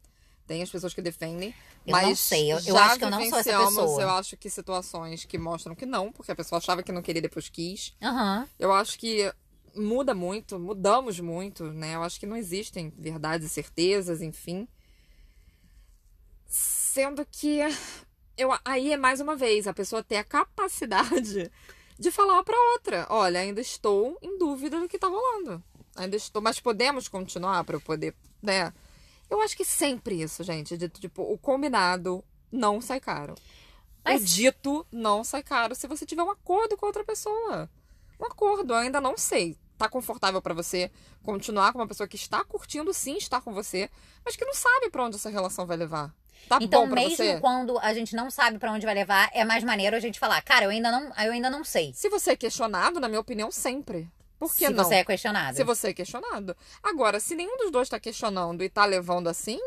Tem 0.47 0.61
as 0.61 0.69
pessoas 0.69 0.93
que 0.93 1.01
defendem. 1.01 1.53
Eu 1.87 1.91
mas 1.91 2.07
não 2.07 2.15
sei, 2.15 2.51
eu- 2.51 2.59
eu 2.65 2.77
acho 2.77 2.97
que 2.97 3.05
eu 3.05 3.09
não 3.11 3.19
sou 3.29 3.39
essa 3.39 3.57
pessoa. 3.65 4.01
Eu 4.01 4.09
acho 4.11 4.37
que 4.37 4.49
situações 4.49 5.23
que 5.25 5.37
mostram 5.37 5.75
que 5.75 5.85
não, 5.85 6.11
porque 6.11 6.31
a 6.31 6.35
pessoa 6.35 6.57
achava 6.57 6.81
que 6.83 6.91
não 6.91 7.01
queria 7.01 7.19
e 7.19 7.21
depois 7.21 7.47
quis. 7.47 7.93
Aham. 8.01 8.47
Eu 8.59 8.73
acho 8.73 8.97
que 8.97 9.31
muda 9.75 10.13
muito, 10.15 10.59
mudamos 10.59 11.19
muito, 11.19 11.65
né? 11.71 11.95
Eu 11.95 12.03
acho 12.03 12.19
que 12.19 12.25
não 12.25 12.35
existem 12.35 12.91
verdades 12.97 13.47
e 13.47 13.49
certezas, 13.49 14.21
enfim. 14.21 14.67
Sendo 16.47 17.25
que 17.25 17.59
eu, 18.37 18.49
aí 18.63 18.91
é 18.91 18.97
mais 18.97 19.19
uma 19.19 19.35
vez 19.35 19.67
a 19.67 19.73
pessoa 19.73 20.03
ter 20.03 20.17
a 20.17 20.23
capacidade 20.23 21.51
de 21.97 22.11
falar 22.11 22.43
pra 22.43 22.57
outra: 22.73 23.07
olha, 23.09 23.39
ainda 23.39 23.61
estou 23.61 24.17
em 24.21 24.37
dúvida 24.37 24.79
do 24.79 24.87
que 24.87 24.99
tá 24.99 25.07
rolando. 25.07 25.63
Ainda 25.95 26.15
estou, 26.15 26.41
mas 26.41 26.59
podemos 26.59 27.07
continuar 27.07 27.63
para 27.63 27.77
eu 27.77 27.81
poder, 27.81 28.13
né? 28.41 28.73
Eu 29.29 29.41
acho 29.41 29.55
que 29.55 29.65
sempre 29.65 30.21
isso, 30.21 30.43
gente, 30.43 30.77
de 30.77 30.89
tipo, 30.89 31.23
o 31.23 31.37
combinado 31.37 32.23
não 32.51 32.81
sai 32.81 32.99
caro. 32.99 33.35
Mas... 34.03 34.21
O 34.21 34.25
dito 34.25 34.85
não 34.91 35.23
sai 35.23 35.41
caro 35.41 35.73
se 35.73 35.87
você 35.87 36.05
tiver 36.05 36.21
um 36.21 36.29
acordo 36.29 36.77
com 36.77 36.85
outra 36.85 37.03
pessoa. 37.03 37.69
Um 38.19 38.25
acordo, 38.25 38.73
eu 38.73 38.77
ainda 38.77 39.01
não 39.01 39.17
sei. 39.17 39.57
Tá 39.77 39.89
confortável 39.89 40.41
para 40.41 40.53
você 40.53 40.91
continuar 41.23 41.73
com 41.73 41.79
uma 41.79 41.87
pessoa 41.87 42.07
que 42.07 42.15
está 42.15 42.43
curtindo 42.43 42.93
sim 42.93 43.17
estar 43.17 43.41
com 43.41 43.53
você, 43.53 43.89
mas 44.23 44.35
que 44.35 44.45
não 44.45 44.53
sabe 44.53 44.89
para 44.89 45.03
onde 45.03 45.15
essa 45.15 45.29
relação 45.29 45.65
vai 45.65 45.75
levar. 45.75 46.13
Tá 46.47 46.59
então, 46.61 46.85
mesmo 46.85 47.17
você? 47.17 47.39
quando 47.39 47.79
a 47.79 47.93
gente 47.93 48.15
não 48.15 48.29
sabe 48.29 48.59
para 48.59 48.71
onde 48.71 48.85
vai 48.85 48.93
levar, 48.93 49.29
é 49.33 49.43
mais 49.43 49.63
maneiro 49.63 49.95
a 49.95 49.99
gente 49.99 50.19
falar, 50.19 50.41
cara, 50.41 50.65
eu 50.65 50.69
ainda 50.69 50.91
não, 50.91 51.05
eu 51.23 51.31
ainda 51.31 51.49
não 51.49 51.63
sei. 51.63 51.91
Se 51.93 52.07
você 52.09 52.31
é 52.31 52.35
questionado, 52.35 52.99
na 52.99 53.07
minha 53.07 53.19
opinião, 53.19 53.51
sempre. 53.51 54.09
Por 54.37 54.51
que 54.51 54.67
se 54.67 54.69
não? 54.69 54.83
você 54.83 54.95
é 54.95 55.05
questionado. 55.05 55.55
Se 55.55 55.63
você 55.63 55.89
é 55.89 55.93
questionado. 55.93 56.55
Agora, 56.83 57.19
se 57.19 57.35
nenhum 57.35 57.57
dos 57.57 57.71
dois 57.71 57.89
tá 57.89 57.99
questionando 57.99 58.63
e 58.63 58.69
tá 58.69 58.85
levando 58.85 59.27
assim, 59.27 59.59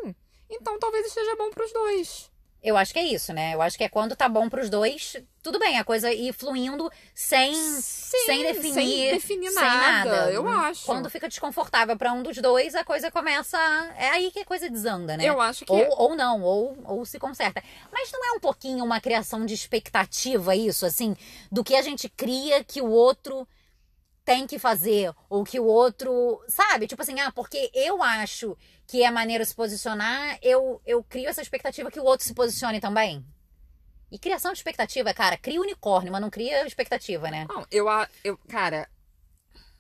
então 0.48 0.78
talvez 0.78 1.06
esteja 1.06 1.34
bom 1.36 1.50
pros 1.50 1.72
dois. 1.72 2.30
Eu 2.62 2.76
acho 2.76 2.92
que 2.92 2.98
é 2.98 3.04
isso, 3.04 3.32
né? 3.32 3.54
Eu 3.54 3.62
acho 3.62 3.78
que 3.78 3.84
é 3.84 3.88
quando 3.88 4.16
tá 4.16 4.28
bom 4.28 4.48
pros 4.48 4.68
dois, 4.68 5.16
tudo 5.42 5.60
bem, 5.60 5.78
a 5.78 5.84
coisa 5.84 6.12
ir 6.12 6.32
fluindo 6.32 6.90
sem, 7.14 7.54
Sim, 7.54 8.26
sem 8.26 8.42
definir, 8.42 8.74
sem 8.74 9.10
definir 9.12 9.50
sem 9.50 9.62
nada, 9.62 10.10
nada. 10.10 10.32
eu 10.32 10.48
acho. 10.48 10.84
Quando 10.84 11.08
fica 11.08 11.28
desconfortável 11.28 11.96
para 11.96 12.12
um 12.12 12.22
dos 12.22 12.36
dois, 12.38 12.74
a 12.74 12.84
coisa 12.84 13.12
começa. 13.12 13.56
É 13.96 14.10
aí 14.10 14.32
que 14.32 14.40
a 14.40 14.44
coisa 14.44 14.68
desanda, 14.68 15.16
né? 15.16 15.24
Eu 15.24 15.40
acho 15.40 15.64
que. 15.64 15.72
Ou, 15.72 15.88
ou 15.98 16.16
não, 16.16 16.42
ou, 16.42 16.76
ou 16.84 17.04
se 17.04 17.18
conserta. 17.18 17.62
Mas 17.92 18.10
não 18.10 18.24
é 18.26 18.36
um 18.36 18.40
pouquinho 18.40 18.84
uma 18.84 19.00
criação 19.00 19.46
de 19.46 19.54
expectativa 19.54 20.56
isso, 20.56 20.84
assim, 20.84 21.16
do 21.52 21.62
que 21.62 21.76
a 21.76 21.82
gente 21.82 22.08
cria 22.08 22.64
que 22.64 22.82
o 22.82 22.90
outro 22.90 23.46
tem 24.24 24.46
que 24.46 24.58
fazer, 24.58 25.10
ou 25.30 25.42
que 25.42 25.58
o 25.58 25.64
outro, 25.64 26.38
sabe? 26.48 26.86
Tipo 26.86 27.00
assim, 27.00 27.18
ah, 27.18 27.32
porque 27.32 27.70
eu 27.72 28.02
acho 28.02 28.54
que 28.88 29.04
é 29.04 29.10
maneiro 29.10 29.44
se 29.44 29.54
posicionar, 29.54 30.38
eu, 30.42 30.80
eu 30.86 31.04
crio 31.04 31.28
essa 31.28 31.42
expectativa 31.42 31.90
que 31.90 32.00
o 32.00 32.04
outro 32.04 32.26
se 32.26 32.32
posicione 32.32 32.80
também. 32.80 33.22
E 34.10 34.18
criação 34.18 34.50
de 34.50 34.58
expectativa, 34.58 35.12
cara, 35.12 35.36
cria 35.36 35.60
unicórnio, 35.60 36.10
mas 36.10 36.22
não 36.22 36.30
cria 36.30 36.66
expectativa, 36.66 37.30
né? 37.30 37.46
Não, 37.46 37.66
eu, 37.70 37.86
eu. 38.24 38.38
Cara. 38.48 38.88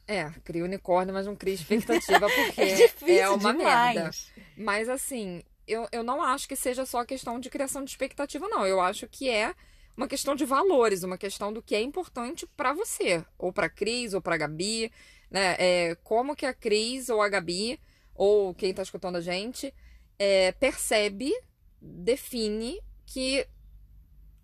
É, 0.06 0.30
cria 0.44 0.62
unicórnio, 0.62 1.14
mas 1.14 1.26
não 1.26 1.34
cria 1.34 1.54
expectativa 1.54 2.28
porque 2.28 2.60
É 2.60 2.74
difícil 2.74 3.18
é 3.18 3.30
uma 3.30 3.52
demais. 3.54 3.94
merda. 3.94 4.10
Mas 4.58 4.88
assim, 4.90 5.42
eu, 5.66 5.88
eu 5.90 6.02
não 6.02 6.22
acho 6.22 6.46
que 6.46 6.54
seja 6.54 6.84
só 6.84 7.02
questão 7.02 7.40
de 7.40 7.48
criação 7.48 7.82
de 7.82 7.90
expectativa, 7.90 8.46
não. 8.46 8.66
Eu 8.66 8.78
acho 8.78 9.08
que 9.08 9.30
é 9.30 9.54
uma 9.96 10.06
questão 10.06 10.34
de 10.34 10.44
valores, 10.44 11.02
uma 11.02 11.16
questão 11.16 11.50
do 11.50 11.62
que 11.62 11.74
é 11.74 11.80
importante 11.80 12.46
pra 12.56 12.74
você, 12.74 13.24
ou 13.38 13.52
pra 13.54 13.70
Cris, 13.70 14.12
ou 14.12 14.20
pra 14.20 14.36
Gabi, 14.36 14.92
né? 15.30 15.56
É, 15.58 15.94
como 16.04 16.36
que 16.36 16.44
a 16.44 16.52
Cris 16.52 17.08
ou 17.08 17.22
a 17.22 17.28
Gabi, 17.28 17.80
ou 18.18 18.52
quem 18.54 18.74
tá 18.74 18.82
escutando 18.82 19.16
a 19.16 19.20
gente, 19.22 19.72
é, 20.18 20.52
percebe, 20.52 21.32
define 21.80 22.78
que 23.06 23.46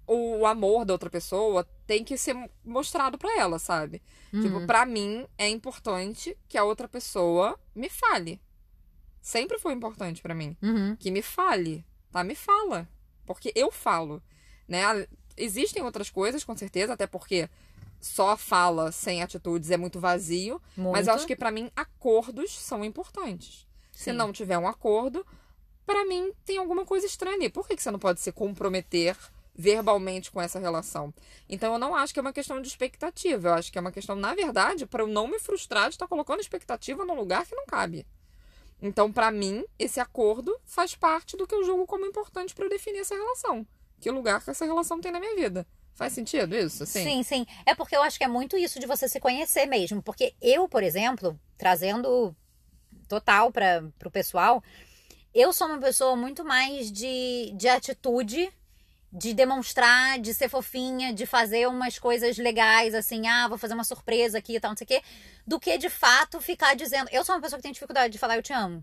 o 0.06 0.46
amor 0.46 0.84
da 0.84 0.92
outra 0.94 1.10
pessoa 1.10 1.64
tem 1.86 2.04
que 2.04 2.16
ser 2.16 2.36
mostrado 2.64 3.18
pra 3.18 3.38
ela, 3.38 3.58
sabe? 3.58 4.02
Tipo, 4.30 4.58
Uhum. 4.58 4.66
pra 4.66 4.84
mim 4.86 5.26
é 5.38 5.48
importante 5.48 6.36
que 6.48 6.56
a 6.58 6.64
outra 6.64 6.86
pessoa 6.88 7.58
me 7.74 7.88
fale. 7.88 8.40
Sempre 9.20 9.58
foi 9.58 9.72
importante 9.72 10.20
pra 10.22 10.34
mim 10.34 10.56
Uhum. 10.62 10.94
que 10.96 11.10
me 11.10 11.22
fale, 11.22 11.84
tá? 12.12 12.22
Me 12.22 12.34
fala, 12.34 12.88
porque 13.26 13.50
eu 13.54 13.70
falo, 13.72 14.22
né? 14.68 14.82
Existem 15.36 15.82
outras 15.82 16.10
coisas, 16.10 16.44
com 16.44 16.56
certeza, 16.56 16.92
até 16.92 17.06
porque 17.06 17.48
só 18.04 18.36
fala 18.36 18.92
sem 18.92 19.22
atitudes 19.22 19.70
é 19.70 19.76
muito 19.78 19.98
vazio, 19.98 20.60
mas 20.76 20.84
Muito. 20.84 21.08
eu 21.08 21.14
acho 21.14 21.26
que 21.26 21.34
pra 21.34 21.50
mim 21.50 21.70
acordos 21.74 22.52
são 22.52 22.84
importantes. 22.84 23.66
Se 23.90 24.10
Sim. 24.10 24.12
não 24.12 24.30
tiver 24.30 24.58
um 24.58 24.68
acordo, 24.68 25.26
pra 25.86 26.04
mim 26.04 26.32
tem 26.44 26.58
alguma 26.58 26.84
coisa 26.84 27.06
estranha 27.06 27.36
ali. 27.36 27.48
Por 27.48 27.66
que 27.66 27.74
que 27.74 27.82
você 27.82 27.90
não 27.90 27.98
pode 27.98 28.20
se 28.20 28.30
comprometer 28.30 29.16
verbalmente 29.54 30.30
com 30.30 30.40
essa 30.40 30.58
relação? 30.58 31.14
Então 31.48 31.72
eu 31.72 31.78
não 31.78 31.94
acho 31.94 32.12
que 32.12 32.18
é 32.18 32.22
uma 32.22 32.32
questão 32.32 32.60
de 32.60 32.68
expectativa, 32.68 33.48
eu 33.48 33.54
acho 33.54 33.72
que 33.72 33.78
é 33.78 33.80
uma 33.80 33.92
questão, 33.92 34.14
na 34.14 34.34
verdade, 34.34 34.84
pra 34.84 35.02
eu 35.02 35.06
não 35.06 35.26
me 35.26 35.38
frustrar 35.38 35.88
de 35.88 35.94
estar 35.94 36.06
colocando 36.06 36.40
expectativa 36.40 37.06
num 37.06 37.14
lugar 37.14 37.46
que 37.46 37.54
não 37.54 37.64
cabe. 37.64 38.06
Então, 38.82 39.10
pra 39.10 39.30
mim, 39.30 39.64
esse 39.78 39.98
acordo 39.98 40.54
faz 40.62 40.94
parte 40.94 41.38
do 41.38 41.46
que 41.46 41.54
eu 41.54 41.64
julgo 41.64 41.86
como 41.86 42.04
importante 42.04 42.54
pra 42.54 42.66
eu 42.66 42.70
definir 42.70 42.98
essa 42.98 43.14
relação. 43.14 43.66
Que 43.98 44.10
lugar 44.10 44.44
que 44.44 44.50
essa 44.50 44.66
relação 44.66 45.00
tem 45.00 45.10
na 45.10 45.20
minha 45.20 45.34
vida. 45.34 45.66
Faz 45.94 46.12
sentido 46.12 46.56
isso? 46.56 46.82
Assim? 46.82 47.04
Sim, 47.04 47.22
sim. 47.22 47.46
É 47.64 47.74
porque 47.74 47.96
eu 47.96 48.02
acho 48.02 48.18
que 48.18 48.24
é 48.24 48.28
muito 48.28 48.56
isso 48.56 48.80
de 48.80 48.86
você 48.86 49.08
se 49.08 49.20
conhecer 49.20 49.66
mesmo. 49.66 50.02
Porque 50.02 50.34
eu, 50.42 50.68
por 50.68 50.82
exemplo, 50.82 51.38
trazendo 51.56 52.34
total 53.08 53.52
para 53.52 53.84
o 54.04 54.10
pessoal, 54.10 54.62
eu 55.32 55.52
sou 55.52 55.68
uma 55.68 55.78
pessoa 55.78 56.16
muito 56.16 56.44
mais 56.44 56.90
de, 56.90 57.52
de 57.56 57.68
atitude, 57.68 58.52
de 59.12 59.32
demonstrar, 59.32 60.18
de 60.18 60.34
ser 60.34 60.48
fofinha, 60.48 61.12
de 61.12 61.26
fazer 61.26 61.68
umas 61.68 61.98
coisas 61.98 62.36
legais, 62.36 62.94
assim, 62.94 63.28
ah, 63.28 63.46
vou 63.46 63.56
fazer 63.56 63.74
uma 63.74 63.84
surpresa 63.84 64.38
aqui 64.38 64.56
e 64.56 64.60
tal, 64.60 64.72
não 64.72 64.76
sei 64.76 64.84
o 64.84 64.88
quê, 64.88 65.02
do 65.46 65.60
que 65.60 65.78
de 65.78 65.88
fato 65.88 66.40
ficar 66.40 66.74
dizendo. 66.74 67.08
Eu 67.12 67.24
sou 67.24 67.36
uma 67.36 67.40
pessoa 67.40 67.58
que 67.58 67.62
tem 67.62 67.72
dificuldade 67.72 68.12
de 68.12 68.18
falar 68.18 68.36
eu 68.36 68.42
te 68.42 68.52
amo. 68.52 68.82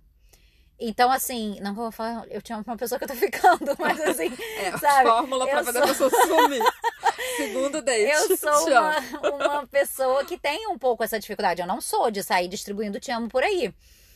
Então, 0.84 1.12
assim, 1.12 1.60
não 1.62 1.76
vou 1.76 1.92
falar 1.92 2.26
eu 2.30 2.42
te 2.42 2.52
amo 2.52 2.64
pra 2.64 2.72
uma 2.74 2.78
pessoa 2.78 2.98
que 2.98 3.04
eu 3.06 3.08
tô 3.10 3.16
ficando, 3.16 3.76
mas 3.78 4.02
assim, 4.02 4.32
É, 4.58 4.76
sabe? 4.80 5.08
fórmula 5.10 5.46
pra 5.48 5.64
fazer 5.64 5.78
sou- 5.78 5.84
a 5.84 5.88
pessoa 5.88 6.10
sumir. 6.28 6.64
Segundo 7.38 7.82
date. 7.84 8.12
Eu 8.12 8.36
sou 8.38 8.68
uma, 8.68 8.96
uma 9.36 9.68
pessoa 9.68 10.26
que 10.26 10.38
tem 10.40 10.68
um 10.68 10.78
pouco 10.78 11.04
essa 11.04 11.20
dificuldade. 11.20 11.62
Eu 11.62 11.68
não 11.68 11.80
sou 11.80 12.10
de 12.10 12.24
sair 12.24 12.48
distribuindo 12.48 13.00
te 13.00 13.12
amo 13.12 13.30
por 13.30 13.44
aí. 13.44 13.74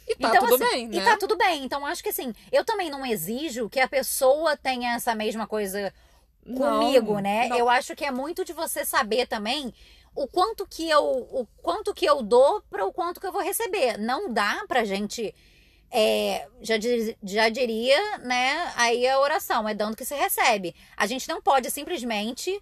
E 0.07 0.15
tá 0.15 0.29
então, 0.29 0.47
tudo 0.47 0.63
assim, 0.63 0.73
bem, 0.73 0.87
né? 0.87 0.97
E 0.97 1.01
tá 1.03 1.17
tudo 1.17 1.37
bem. 1.37 1.63
Então, 1.63 1.85
acho 1.85 2.01
que 2.03 2.09
assim, 2.09 2.33
eu 2.51 2.65
também 2.65 2.89
não 2.89 3.05
exijo 3.05 3.69
que 3.69 3.79
a 3.79 3.87
pessoa 3.87 4.57
tenha 4.57 4.95
essa 4.95 5.13
mesma 5.15 5.45
coisa 5.47 5.93
Não, 6.45 6.79
comigo, 6.79 7.19
né? 7.19 7.47
não. 7.47 7.57
Eu 7.57 7.69
acho 7.69 7.95
que 7.95 8.05
é 8.05 8.11
muito 8.11 8.43
de 8.43 8.53
você 8.53 8.83
saber 8.85 9.27
também 9.27 9.73
o 10.15 10.27
quanto 10.27 10.65
que 10.67 10.89
eu, 10.89 11.03
o 11.03 11.47
quanto 11.61 11.93
que 11.93 12.05
eu 12.05 12.21
dou 12.21 12.61
para 12.69 12.85
o 12.85 12.93
quanto 12.93 13.19
que 13.19 13.27
eu 13.27 13.31
vou 13.31 13.41
receber. 13.41 13.97
Não 13.97 14.31
dá 14.31 14.63
pra 14.67 14.83
gente 14.83 15.33
é, 15.91 16.47
já, 16.61 16.75
já 17.23 17.49
diria, 17.49 18.17
né? 18.19 18.71
Aí 18.75 19.07
a 19.07 19.19
oração 19.19 19.67
é 19.67 19.73
dando 19.73 19.95
que 19.95 20.05
se 20.05 20.15
recebe. 20.15 20.75
A 20.97 21.05
gente 21.07 21.27
não 21.29 21.41
pode 21.41 21.69
simplesmente 21.71 22.61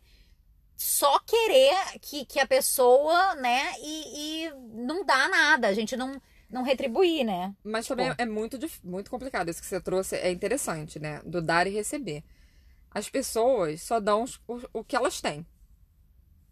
só 0.75 1.19
querer 1.19 1.75
que, 2.01 2.25
que 2.25 2.39
a 2.39 2.47
pessoa, 2.47 3.35
né? 3.35 3.73
E, 3.81 4.45
e 4.45 4.51
não 4.73 5.05
dá 5.05 5.27
nada. 5.29 5.67
A 5.67 5.73
gente 5.73 5.95
não, 5.95 6.21
não 6.49 6.63
retribuir, 6.63 7.23
né? 7.23 7.53
Mas 7.63 7.85
Tipo- 7.85 7.97
também 7.97 8.13
é 8.17 8.25
muito, 8.25 8.57
muito 8.83 9.09
complicado. 9.09 9.49
Isso 9.49 9.61
que 9.61 9.67
você 9.67 9.79
trouxe 9.81 10.15
é 10.15 10.31
interessante, 10.31 10.99
né? 10.99 11.21
Do 11.25 11.41
dar 11.41 11.67
e 11.67 11.71
receber. 11.71 12.23
As 12.91 13.09
pessoas 13.09 13.81
só 13.81 13.99
dão 13.99 14.25
o, 14.47 14.61
o 14.73 14.83
que 14.83 14.95
elas 14.95 15.19
têm. 15.21 15.45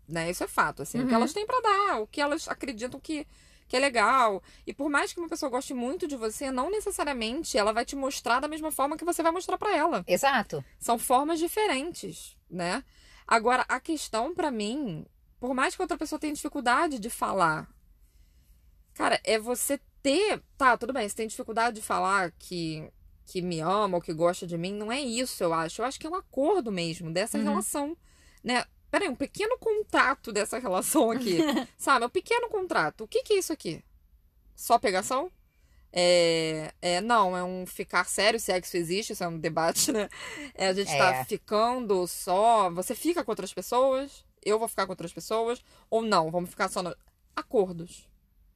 Né? 0.08 0.30
Isso 0.30 0.44
é 0.44 0.48
fato, 0.48 0.82
assim. 0.82 1.00
O 1.00 1.04
que 1.06 1.10
Uhum. 1.10 1.16
elas 1.20 1.34
têm 1.34 1.46
pra 1.46 1.60
dar, 1.62 2.02
o 2.02 2.08
que 2.08 2.20
elas 2.20 2.48
acreditam 2.48 3.00
que, 3.00 3.26
que 3.72 3.78
é 3.78 3.80
legal. 3.80 4.44
E 4.68 4.74
por 4.74 4.90
mais 4.90 5.14
que 5.14 5.20
uma 5.22 5.30
pessoa 5.30 5.50
goste 5.50 5.74
muito 5.74 6.06
de 6.06 6.18
você, 6.18 6.52
não 6.52 6.70
necessariamente 6.70 7.58
ela 7.58 7.72
vai 7.72 7.86
te 7.86 7.96
mostrar 7.96 8.42
da 8.42 8.48
mesma 8.50 8.70
forma 8.70 8.98
que 8.98 9.06
você 9.06 9.24
vai 9.24 9.32
mostrar 9.32 9.58
pra 9.58 9.74
ela. 9.74 10.04
Exato. 10.06 10.62
São 10.78 11.00
formas 11.00 11.40
diferentes, 11.40 12.36
né? 12.50 12.84
Agora, 13.26 13.64
a 13.70 13.80
questão 13.80 14.36
pra 14.36 14.52
mim, 14.52 15.06
por 15.40 15.54
mais 15.54 15.74
que 15.74 15.82
outra 15.82 15.98
pessoa 15.98 16.20
tenha 16.20 16.34
dificuldade 16.34 17.00
de 17.00 17.10
falar, 17.10 17.66
cara, 18.94 19.22
é 19.24 19.40
você 19.40 19.80
ter. 20.04 20.44
Tá, 20.58 20.76
tudo 20.76 20.92
bem, 20.92 21.08
você 21.08 21.16
tem 21.16 21.28
dificuldade 21.28 21.78
de 21.78 21.82
falar 21.82 22.34
que, 22.38 22.92
que 23.26 23.42
me 23.42 23.62
ama 23.62 23.96
ou 23.96 24.02
que 24.02 24.14
gosta 24.14 24.46
de 24.46 24.58
mim, 24.58 24.74
não 24.74 24.92
é 24.92 25.00
isso, 25.00 25.42
eu 25.42 25.54
acho. 25.54 25.82
Eu 25.82 25.86
acho 25.86 25.98
que 25.98 26.06
é 26.06 26.10
um 26.10 26.16
acordo 26.16 26.74
mesmo 26.74 27.10
dessa 27.10 27.38
Uhum. 27.38 27.46
relação, 27.46 27.98
né? 28.44 28.66
Peraí, 28.92 29.08
um 29.10 29.16
pequeno 29.16 29.58
contrato 29.58 30.32
dessa 30.32 30.60
relação 30.60 31.10
aqui, 31.10 31.38
sabe? 31.78 32.06
Um 32.06 32.10
pequeno 32.10 32.50
contrato. 32.50 33.06
O 33.06 33.08
que 33.08 33.24
que 33.24 33.34
é 33.34 33.38
isso 33.40 33.54
aqui? 33.54 33.82
Só 34.56 34.78
pegação? 34.78 35.32
É, 35.94 36.74
é, 36.82 37.02
não, 37.02 37.36
é 37.36 37.44
um 37.44 37.66
ficar 37.66 38.06
sério, 38.06 38.40
se 38.40 38.52
é 38.52 38.62
existe, 38.74 39.14
isso 39.14 39.24
é 39.24 39.28
um 39.28 39.38
debate, 39.38 39.92
né? 39.92 40.10
É, 40.54 40.68
a 40.68 40.74
gente 40.74 40.90
tá 40.90 41.16
É. 41.16 41.26
ficando 41.26 42.06
só. 42.08 42.70
Você 42.70 42.94
fica 42.96 43.24
com 43.24 43.32
outras 43.32 43.54
pessoas, 43.54 44.26
eu 44.44 44.60
vou 44.60 44.68
ficar 44.68 44.86
com 44.86 44.92
outras 44.94 45.12
pessoas, 45.12 45.64
ou 45.90 46.02
não, 46.02 46.32
vamos 46.32 46.50
ficar 46.50 46.70
só 46.70 46.82
no. 46.84 46.96
Acordos. 47.36 48.10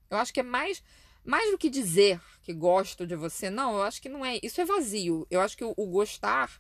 Eu 0.10 0.18
acho 0.18 0.34
que 0.34 0.42
é 0.42 0.44
mais. 0.44 0.84
Mais 1.24 1.50
do 1.50 1.58
que 1.58 1.72
dizer 1.72 2.22
que 2.44 2.54
gosto 2.54 3.08
de 3.08 3.16
você, 3.16 3.50
não, 3.50 3.78
eu 3.78 3.84
acho 3.84 4.00
que 4.00 4.08
não 4.08 4.24
é. 4.24 4.40
Isso 4.44 4.62
é 4.62 4.66
vazio. 4.66 5.26
Eu 5.32 5.42
acho 5.42 5.58
que 5.58 5.64
o, 5.66 5.74
o 5.76 5.88
gostar, 5.88 6.52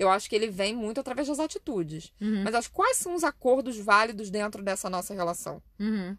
eu 0.00 0.08
acho 0.10 0.28
que 0.28 0.34
ele 0.34 0.48
vem 0.48 0.74
muito 0.74 0.98
através 0.98 1.28
das 1.28 1.38
atitudes. 1.38 2.12
Uhum, 2.20 2.42
Mas 2.42 2.54
acho 2.54 2.72
quais 2.72 2.96
são 2.96 3.14
os 3.14 3.22
acordos 3.22 3.78
válidos 3.78 4.30
dentro 4.30 4.62
dessa 4.62 4.88
nossa 4.88 5.12
relação? 5.14 5.62
uhum. 5.78 6.16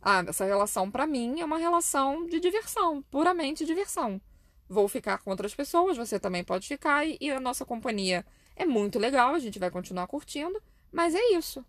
Ah, 0.00 0.22
essa 0.28 0.44
relação 0.44 0.90
pra 0.90 1.06
mim 1.06 1.40
é 1.40 1.44
uma 1.44 1.58
relação 1.58 2.26
de 2.26 2.38
diversão, 2.38 3.02
puramente 3.10 3.64
diversão. 3.64 4.20
Vou 4.68 4.86
ficar 4.88 5.18
com 5.18 5.30
outras 5.30 5.54
pessoas, 5.54 5.96
você 5.96 6.20
também 6.20 6.44
pode 6.44 6.68
ficar 6.68 7.06
e, 7.06 7.16
e 7.20 7.30
a 7.30 7.40
nossa 7.40 7.64
companhia 7.64 8.24
é 8.54 8.64
muito 8.66 8.98
legal, 8.98 9.34
a 9.34 9.38
gente 9.38 9.58
vai 9.58 9.70
continuar 9.70 10.06
curtindo, 10.06 10.62
mas 10.92 11.14
é 11.14 11.32
isso. 11.32 11.64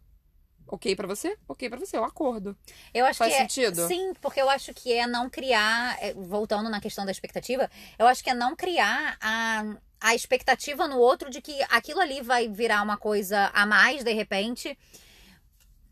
Ok 0.68 0.96
pra 0.96 1.08
você? 1.08 1.38
Ok 1.48 1.70
pra 1.70 1.80
você, 1.80 1.96
é 1.96 2.02
um 2.02 2.06
acordo. 2.06 2.58
Eu 2.94 3.06
acho 3.06 3.20
Faz 3.20 3.32
que 3.34 3.38
é- 3.40 3.42
sentido? 3.42 3.88
sim, 3.88 4.14
porque 4.22 4.42
eu 4.42 4.50
acho 4.50 4.74
que 4.74 4.92
é 4.92 5.06
não 5.06 5.30
criar, 5.30 5.98
é, 6.02 6.14
voltando 6.14 6.70
na 6.70 6.82
questão 6.82 7.06
da 7.06 7.12
expectativa, 7.12 7.70
eu 8.00 8.08
acho 8.08 8.24
que 8.24 8.30
é 8.32 8.34
não 8.34 8.56
criar 8.56 9.16
a, 9.22 9.64
a 10.02 10.16
expectativa 10.16 10.88
no 10.88 10.98
outro 10.98 11.30
de 11.30 11.40
que 11.42 11.56
aquilo 11.70 12.00
ali 12.00 12.22
vai 12.22 12.48
virar 12.48 12.82
uma 12.82 12.98
coisa 12.98 13.52
a 13.54 13.66
mais 13.66 14.04
de 14.04 14.12
repente. 14.12 14.78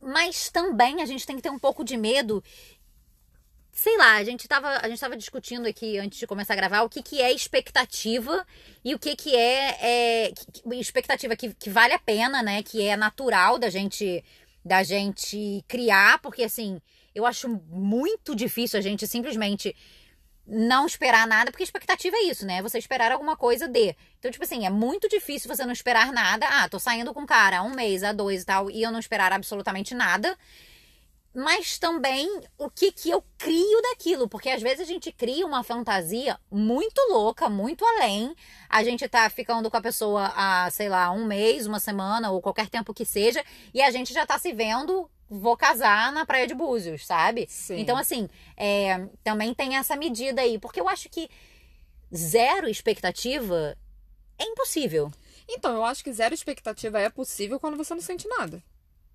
Mas 0.02 0.50
também 0.50 1.02
a 1.02 1.06
gente 1.06 1.26
tem 1.26 1.36
que 1.36 1.42
ter 1.42 1.50
um 1.52 1.60
pouco 1.60 1.84
de 1.84 1.96
medo. 1.96 2.44
Sei 3.72 3.98
lá, 3.98 4.16
a 4.18 4.24
gente 4.24 4.48
tava, 4.48 4.70
a 4.70 4.88
gente 4.90 5.00
tava 5.00 5.16
discutindo 5.18 5.66
aqui 5.68 5.98
antes 5.98 6.20
de 6.20 6.28
começar 6.28 6.54
a 6.54 6.56
gravar 6.58 6.82
o 6.84 6.90
que, 6.90 7.02
que 7.02 7.22
é 7.22 7.32
expectativa 7.32 8.46
e 8.86 8.94
o 8.94 9.00
que, 9.00 9.16
que 9.16 9.36
é, 9.36 9.78
é 10.28 10.32
que- 10.32 10.76
expectativa 10.76 11.36
que, 11.36 11.54
que 11.56 11.70
vale 11.72 11.94
a 11.94 11.98
pena, 12.00 12.44
né? 12.44 12.62
Que 12.62 12.88
é 12.88 12.96
natural 12.96 13.58
da 13.58 13.70
gente 13.72 14.24
da 14.64 14.84
gente 14.84 15.64
criar, 15.68 16.20
porque 16.20 16.44
assim, 16.44 16.82
eu 17.14 17.26
acho 17.26 17.50
muito 17.70 18.36
difícil 18.36 18.80
a 18.80 18.82
gente 18.82 19.06
simplesmente 19.08 19.76
não 20.46 20.86
esperar 20.86 21.26
nada, 21.26 21.52
porque 21.52 21.64
expectativa 21.64 22.16
é 22.18 22.24
isso, 22.24 22.46
né? 22.46 22.62
Você 22.62 22.78
esperar 22.78 23.12
alguma 23.12 23.38
coisa 23.38 23.68
de. 23.68 23.96
Então, 24.20 24.30
tipo 24.30 24.44
assim, 24.44 24.66
é 24.66 24.70
muito 24.70 25.08
difícil 25.08 25.54
você 25.54 25.66
não 25.66 25.72
esperar 25.72 26.12
nada. 26.12 26.46
Ah, 26.50 26.68
tô 26.68 26.80
saindo 26.80 27.14
com 27.14 27.22
um 27.22 27.26
cara 27.26 27.60
há 27.60 27.64
um 27.64 27.74
mês, 27.74 28.04
há 28.04 28.12
dois 28.12 28.44
e 28.44 28.46
tal, 28.46 28.70
e 28.70 28.82
eu 28.82 28.92
não 28.92 29.00
esperar 29.00 29.32
absolutamente 29.32 29.96
nada. 29.96 30.38
Mas 31.34 31.80
também 31.80 32.30
o 32.60 32.70
que 32.70 32.92
que 32.92 33.10
eu 33.10 33.24
crio 33.40 33.82
daquilo, 33.82 34.30
porque 34.30 34.50
às 34.50 34.62
vezes 34.62 34.82
a 34.82 34.86
gente 34.86 35.12
cria 35.12 35.46
uma 35.48 35.64
fantasia 35.64 36.40
muito 36.52 37.00
louca, 37.10 37.50
muito 37.50 37.84
além. 37.84 38.36
A 38.70 38.84
gente 38.84 39.08
tá 39.08 39.28
ficando 39.32 39.70
com 39.72 39.78
a 39.78 39.82
pessoa 39.82 40.32
há, 40.36 40.70
sei 40.70 40.90
lá, 40.90 41.10
um 41.12 41.26
mês, 41.26 41.66
uma 41.66 41.80
semana 41.80 42.30
ou 42.30 42.40
qualquer 42.40 42.70
tempo 42.70 42.94
que 42.94 43.04
seja, 43.04 43.44
e 43.74 43.82
a 43.82 43.90
gente 43.90 44.14
já 44.14 44.28
tá 44.28 44.38
se 44.38 44.54
vendo, 44.54 45.10
vou 45.28 45.58
casar 45.58 46.12
na 46.12 46.24
Praia 46.24 46.46
de 46.46 46.54
Búzios, 46.54 47.04
sabe? 47.06 47.48
Sim. 47.50 47.80
Então, 47.80 47.98
assim, 47.98 48.30
é, 48.56 49.08
também 49.24 49.56
tem 49.56 49.76
essa 49.76 49.96
medida 49.96 50.42
aí, 50.42 50.60
porque 50.60 50.80
eu 50.80 50.88
acho 50.88 51.10
que 51.10 51.28
zero 52.16 52.70
expectativa 52.70 53.76
é 54.38 54.44
impossível. 54.44 55.12
Então, 55.50 55.74
eu 55.74 55.84
acho 55.84 56.04
que 56.04 56.14
zero 56.14 56.34
expectativa 56.34 57.00
é 57.00 57.10
possível 57.10 57.60
quando 57.60 57.76
você 57.76 57.94
não 57.96 58.02
sente 58.02 58.28
nada. 58.28 58.64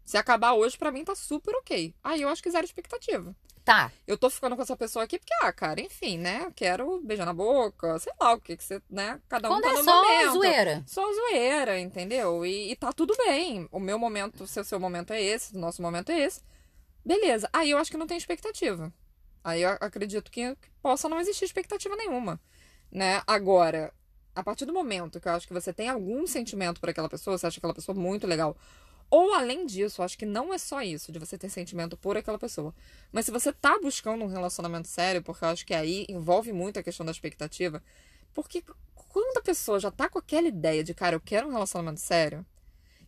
Se 0.09 0.17
acabar 0.17 0.55
hoje, 0.55 0.79
pra 0.79 0.91
mim 0.91 1.05
tá 1.05 1.15
super 1.15 1.55
ok. 1.57 1.95
Aí 2.03 2.23
eu 2.23 2.31
acho 2.31 2.43
que 2.43 2.51
zero 2.51 2.65
expectativa. 2.65 3.37
Tá, 3.63 3.93
Eu 4.07 4.17
tô 4.17 4.31
ficando 4.31 4.57
com 4.57 4.63
essa 4.63 4.75
pessoa 4.75 5.05
aqui 5.05 5.19
porque, 5.19 5.35
ah, 5.43 5.53
cara, 5.53 5.83
enfim, 5.83 6.17
né? 6.17 6.51
Quero 6.57 6.99
beijar 7.03 7.27
na 7.27 7.35
boca, 7.35 7.99
sei 7.99 8.11
lá 8.19 8.33
o 8.33 8.41
que 8.41 8.57
que 8.57 8.65
você, 8.65 8.81
né? 8.89 9.21
Cada 9.29 9.51
um 9.51 9.53
quando 9.53 9.65
tá 9.65 9.69
é 9.69 9.73
no 9.75 9.85
só 9.85 10.03
momento. 10.03 10.33
zoeira. 10.33 10.83
Só 10.87 11.13
zoeira, 11.13 11.79
entendeu? 11.79 12.47
E, 12.47 12.73
e 12.73 12.77
tá 12.77 12.91
tudo 12.91 13.15
bem. 13.19 13.69
O 13.71 13.79
meu 13.79 13.99
momento, 13.99 14.47
se 14.47 14.59
o 14.59 14.65
seu 14.65 14.81
momento 14.81 15.13
é 15.13 15.21
esse, 15.21 15.55
o 15.55 15.59
nosso 15.59 15.83
momento 15.83 16.11
é 16.11 16.19
esse. 16.21 16.41
Beleza. 17.05 17.47
Aí 17.53 17.71
eu 17.71 17.77
acho 17.77 17.91
que 17.91 17.99
não 17.99 18.07
tem 18.07 18.17
expectativa. 18.17 18.91
Aí 19.45 19.61
eu 19.61 19.77
acredito 19.79 20.31
que, 20.31 20.57
que 20.57 20.71
possa 20.81 21.07
não 21.07 21.21
existir 21.21 21.45
expectativa 21.45 21.95
nenhuma, 21.97 22.41
né? 22.91 23.23
Agora, 23.27 23.93
a 24.35 24.43
partir 24.43 24.65
do 24.65 24.73
momento 24.73 25.21
que 25.21 25.29
eu 25.29 25.33
acho 25.33 25.47
que 25.47 25.53
você 25.53 25.71
tem 25.71 25.91
algum 25.91 26.27
sentimento 26.27 26.81
por 26.81 26.89
aquela 26.89 27.11
pessoa, 27.11 27.37
você 27.37 27.47
acha 27.47 27.59
aquela 27.59 27.75
pessoa 27.75 27.95
muito 27.95 28.27
legal, 28.27 28.57
ou 29.11 29.33
além 29.35 29.65
disso, 29.65 30.03
acho 30.03 30.19
que 30.19 30.27
não 30.27 30.53
é 30.53 30.59
só 30.59 30.83
isso, 30.83 31.11
de 31.11 31.19
você 31.19 31.39
ter 31.39 31.49
sentimento 31.49 31.97
por 31.97 32.17
aquela 32.17 32.39
pessoa. 32.39 32.75
Mas 33.11 33.25
se 33.25 33.31
você 33.31 33.53
tá 33.53 33.79
buscando 33.81 34.25
um 34.25 34.29
relacionamento 34.29 34.89
sério, 34.89 35.23
porque 35.23 35.45
eu 35.45 35.49
acho 35.49 35.67
que 35.67 35.75
aí 35.75 36.05
envolve 36.09 36.53
muito 36.53 36.79
a 36.79 36.83
questão 36.83 37.07
da 37.07 37.13
expectativa, 37.13 37.83
porque 38.35 38.63
quando 38.95 39.39
a 39.39 39.43
pessoa 39.43 39.81
já 39.81 39.91
tá 39.91 40.09
com 40.09 40.19
aquela 40.19 40.49
ideia 40.49 40.85
de, 40.85 40.93
cara, 40.95 41.17
eu 41.17 41.21
quero 41.21 41.49
um 41.49 41.53
relacionamento 41.53 42.01
sério, 42.01 42.45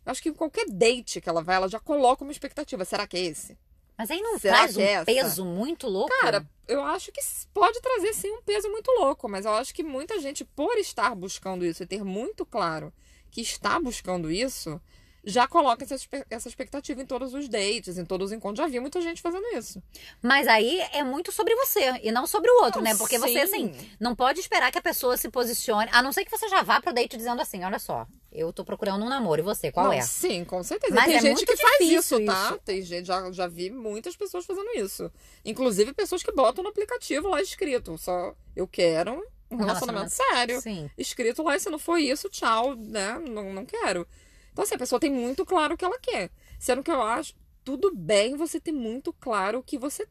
eu 0.05 0.11
acho 0.11 0.21
que 0.21 0.29
em 0.29 0.33
qualquer 0.33 0.65
date 0.69 1.21
que 1.21 1.29
ela 1.29 1.43
vai, 1.43 1.55
ela 1.55 1.69
já 1.69 1.79
coloca 1.79 2.23
uma 2.23 2.31
expectativa. 2.31 2.83
Será 2.83 3.05
que 3.05 3.17
é 3.17 3.21
esse? 3.21 3.57
Mas 3.97 4.09
aí 4.09 4.19
não 4.19 4.39
Será 4.39 4.55
traz 4.55 4.77
um 4.77 4.81
é 4.81 5.05
peso 5.05 5.45
muito 5.45 5.87
louco? 5.87 6.11
Cara, 6.21 6.43
eu 6.67 6.81
acho 6.81 7.11
que 7.11 7.21
pode 7.53 7.79
trazer 7.79 8.13
sim 8.13 8.31
um 8.31 8.41
peso 8.41 8.67
muito 8.69 8.89
louco, 8.91 9.29
mas 9.29 9.45
eu 9.45 9.53
acho 9.53 9.73
que 9.75 9.83
muita 9.83 10.19
gente, 10.19 10.43
por 10.43 10.75
estar 10.77 11.13
buscando 11.13 11.63
isso 11.63 11.83
e 11.83 11.85
ter 11.85 12.03
muito 12.03 12.43
claro 12.43 12.91
que 13.29 13.41
está 13.41 13.79
buscando 13.79 14.31
isso, 14.31 14.81
já 15.23 15.47
coloca 15.47 15.83
essa, 15.83 15.95
essa 16.29 16.47
expectativa 16.47 17.01
em 17.01 17.05
todos 17.05 17.33
os 17.33 17.47
dates, 17.47 17.97
em 17.97 18.05
todos 18.05 18.27
os 18.27 18.31
encontros. 18.31 18.65
Já 18.65 18.71
vi 18.71 18.79
muita 18.79 19.01
gente 19.01 19.21
fazendo 19.21 19.45
isso. 19.55 19.81
Mas 20.21 20.47
aí 20.47 20.79
é 20.93 21.03
muito 21.03 21.31
sobre 21.31 21.55
você 21.55 21.99
e 22.01 22.11
não 22.11 22.25
sobre 22.25 22.49
o 22.49 22.63
outro, 22.63 22.81
Não, 22.81 22.91
né? 22.91 22.97
Porque 22.97 23.19
você, 23.19 23.45
sim. 23.47 23.71
assim, 23.71 23.89
não 23.99 24.15
pode 24.15 24.39
esperar 24.39 24.71
que 24.71 24.77
a 24.77 24.81
pessoa 24.81 25.17
se 25.17 25.29
posicione, 25.29 25.89
a 25.93 26.01
não 26.01 26.11
ser 26.11 26.25
que 26.25 26.31
você 26.31 26.49
já 26.49 26.61
vá 26.63 26.81
pro 26.81 26.93
date 26.93 27.17
dizendo 27.17 27.41
assim: 27.41 27.63
olha 27.63 27.79
só, 27.79 28.07
eu 28.31 28.51
tô 28.51 28.63
procurando 28.63 29.03
um 29.03 29.09
namoro, 29.09 29.41
e 29.41 29.43
você, 29.43 29.71
qual 29.71 29.87
Não, 29.87 29.93
é? 29.93 30.01
Sim, 30.01 30.43
com 30.43 30.63
certeza. 30.63 30.95
Mas 30.95 31.05
tem 31.05 31.15
é 31.15 31.21
gente 31.21 31.45
que 31.45 31.57
faz 31.57 31.77
difícil 31.79 32.19
isso, 32.19 32.25
tá? 32.25 32.45
isso. 32.45 32.59
Tem 32.63 32.81
gente, 32.81 33.05
já, 33.05 33.31
já 33.31 33.47
vi 33.47 33.69
muitas 33.69 34.15
pessoas 34.15 34.45
fazendo 34.45 34.69
isso. 34.75 35.11
Inclusive 35.45 35.93
pessoas 35.93 36.23
que 36.23 36.31
botam 36.31 36.63
no 36.63 36.69
aplicativo 36.69 37.29
lá 37.29 37.41
escrito. 37.41 37.97
Só 37.97 38.33
eu 38.55 38.67
quero 38.67 39.23
um 39.51 39.57
relacionamento 39.57 40.09
sério. 40.09 40.61
Sim. 40.61 40.89
escrito 40.97 41.43
lá, 41.43 41.55
e 41.55 41.59
se 41.59 41.69
não 41.69 41.77
for 41.77 41.97
isso, 41.97 42.29
tchau, 42.29 42.75
né? 42.75 43.19
Não, 43.19 43.53
não 43.53 43.65
quero. 43.65 44.07
Então, 44.51 44.63
assim, 44.63 44.75
a 44.75 44.79
pessoa 44.79 44.99
tem 44.99 45.11
muito 45.11 45.45
claro 45.45 45.73
o 45.75 45.77
que 45.77 45.85
ela 45.85 45.99
quer. 45.99 46.29
Sendo 46.59 46.83
que 46.83 46.91
eu 46.91 47.01
acho, 47.01 47.33
tudo 47.63 47.93
bem 47.95 48.35
você 48.35 48.59
ter 48.59 48.71
muito 48.71 49.13
claro 49.13 49.59
o 49.59 49.63
que 49.63 49.77
você 49.77 50.07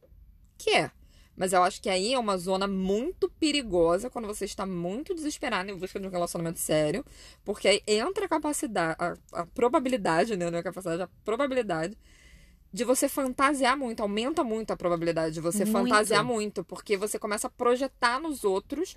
quer. 0.57 0.93
Mas 1.37 1.53
eu 1.53 1.63
acho 1.63 1.81
que 1.81 1.89
aí 1.89 2.13
é 2.13 2.19
uma 2.19 2.37
zona 2.37 2.67
muito 2.67 3.31
perigosa 3.31 4.11
quando 4.11 4.27
você 4.27 4.45
está 4.45 4.67
muito 4.67 5.15
desesperado 5.15 5.71
em 5.71 5.77
busca 5.77 5.99
de 5.99 6.07
um 6.07 6.11
relacionamento 6.11 6.59
sério. 6.59 7.05
Porque 7.45 7.67
aí 7.67 7.83
entra 7.87 8.27
a 8.27 8.29
capacidade, 8.29 8.97
a, 8.99 9.17
a 9.33 9.47
probabilidade, 9.47 10.37
né? 10.37 10.51
Não 10.51 10.59
é 10.59 10.61
a 10.61 10.65
capacidade, 10.65 11.03
a 11.03 11.09
probabilidade 11.25 11.97
de 12.73 12.85
você 12.85 13.09
fantasiar 13.09 13.77
muito. 13.77 14.01
Aumenta 14.03 14.45
muito 14.45 14.71
a 14.73 14.77
probabilidade 14.77 15.35
de 15.35 15.41
você 15.41 15.65
Muito. 15.65 15.73
fantasiar 15.73 16.25
muito. 16.25 16.65
Porque 16.65 16.97
você 16.97 17.19
começa 17.19 17.47
a 17.47 17.51
projetar 17.51 18.21
nos 18.21 18.45
outros 18.45 18.97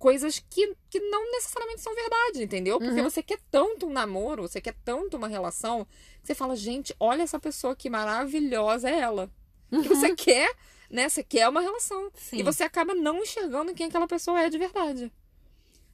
coisas 0.00 0.42
que, 0.50 0.74
que 0.88 0.98
não 0.98 1.30
necessariamente 1.30 1.82
são 1.82 1.94
verdade, 1.94 2.42
entendeu? 2.42 2.78
Porque 2.80 3.00
Uhum. 3.00 3.08
você 3.10 3.22
quer 3.22 3.38
tanto 3.50 3.86
um 3.86 3.92
namoro, 3.92 4.42
você 4.48 4.58
quer 4.60 4.74
tanto 4.82 5.18
uma 5.18 5.28
relação, 5.28 5.86
que 6.22 6.26
você 6.26 6.34
fala, 6.34 6.56
gente, 6.56 6.96
olha 6.98 7.22
essa 7.22 7.38
pessoa 7.38 7.76
que 7.76 7.90
maravilhosa 7.90 8.88
é 8.88 8.98
ela. 8.98 9.30
Que 9.70 9.88
você 9.88 10.16
quer, 10.16 10.52
né? 10.90 11.06
Você 11.08 11.22
quer 11.22 11.46
uma 11.48 11.60
relação. 11.60 12.04
Uhum. 12.04 12.10
Sim. 12.14 12.38
E 12.38 12.42
você 12.42 12.62
acaba 12.64 12.94
não 12.94 13.22
enxergando 13.22 13.74
quem 13.74 13.86
aquela 13.86 14.08
pessoa 14.08 14.40
é 14.40 14.48
de 14.48 14.56
verdade. 14.58 15.12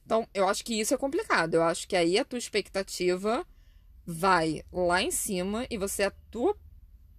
Então, 0.05 0.25
eu 0.33 0.47
acho 0.47 0.63
que 0.63 0.79
isso 0.79 0.93
é 0.93 0.97
complicado. 0.97 1.55
Eu 1.55 1.63
acho 1.63 1.85
que 1.85 1.95
aí 1.95 2.17
a 2.17 2.23
tua 2.23 2.39
expectativa 2.39 3.45
vai 4.05 4.63
lá 4.71 5.01
em 5.01 5.11
cima 5.11 5.67
e 5.69 5.77
você, 5.77 6.03
a 6.03 6.11
tua 6.31 6.55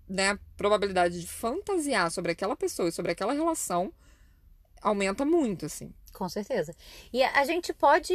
né, 0.08 0.38
probabilidade 0.56 1.20
de 1.20 1.26
fantasiar 1.28 2.10
sobre 2.10 2.32
aquela 2.32 2.56
pessoa 2.56 2.88
e 2.88 2.92
sobre 2.92 3.12
aquela 3.12 3.34
relação 3.34 3.92
aumenta 4.80 5.24
muito, 5.24 5.66
assim. 5.66 5.92
Com 6.18 6.28
certeza. 6.28 6.74
E 7.12 7.22
a 7.22 7.44
gente 7.44 7.72
pode 7.72 8.12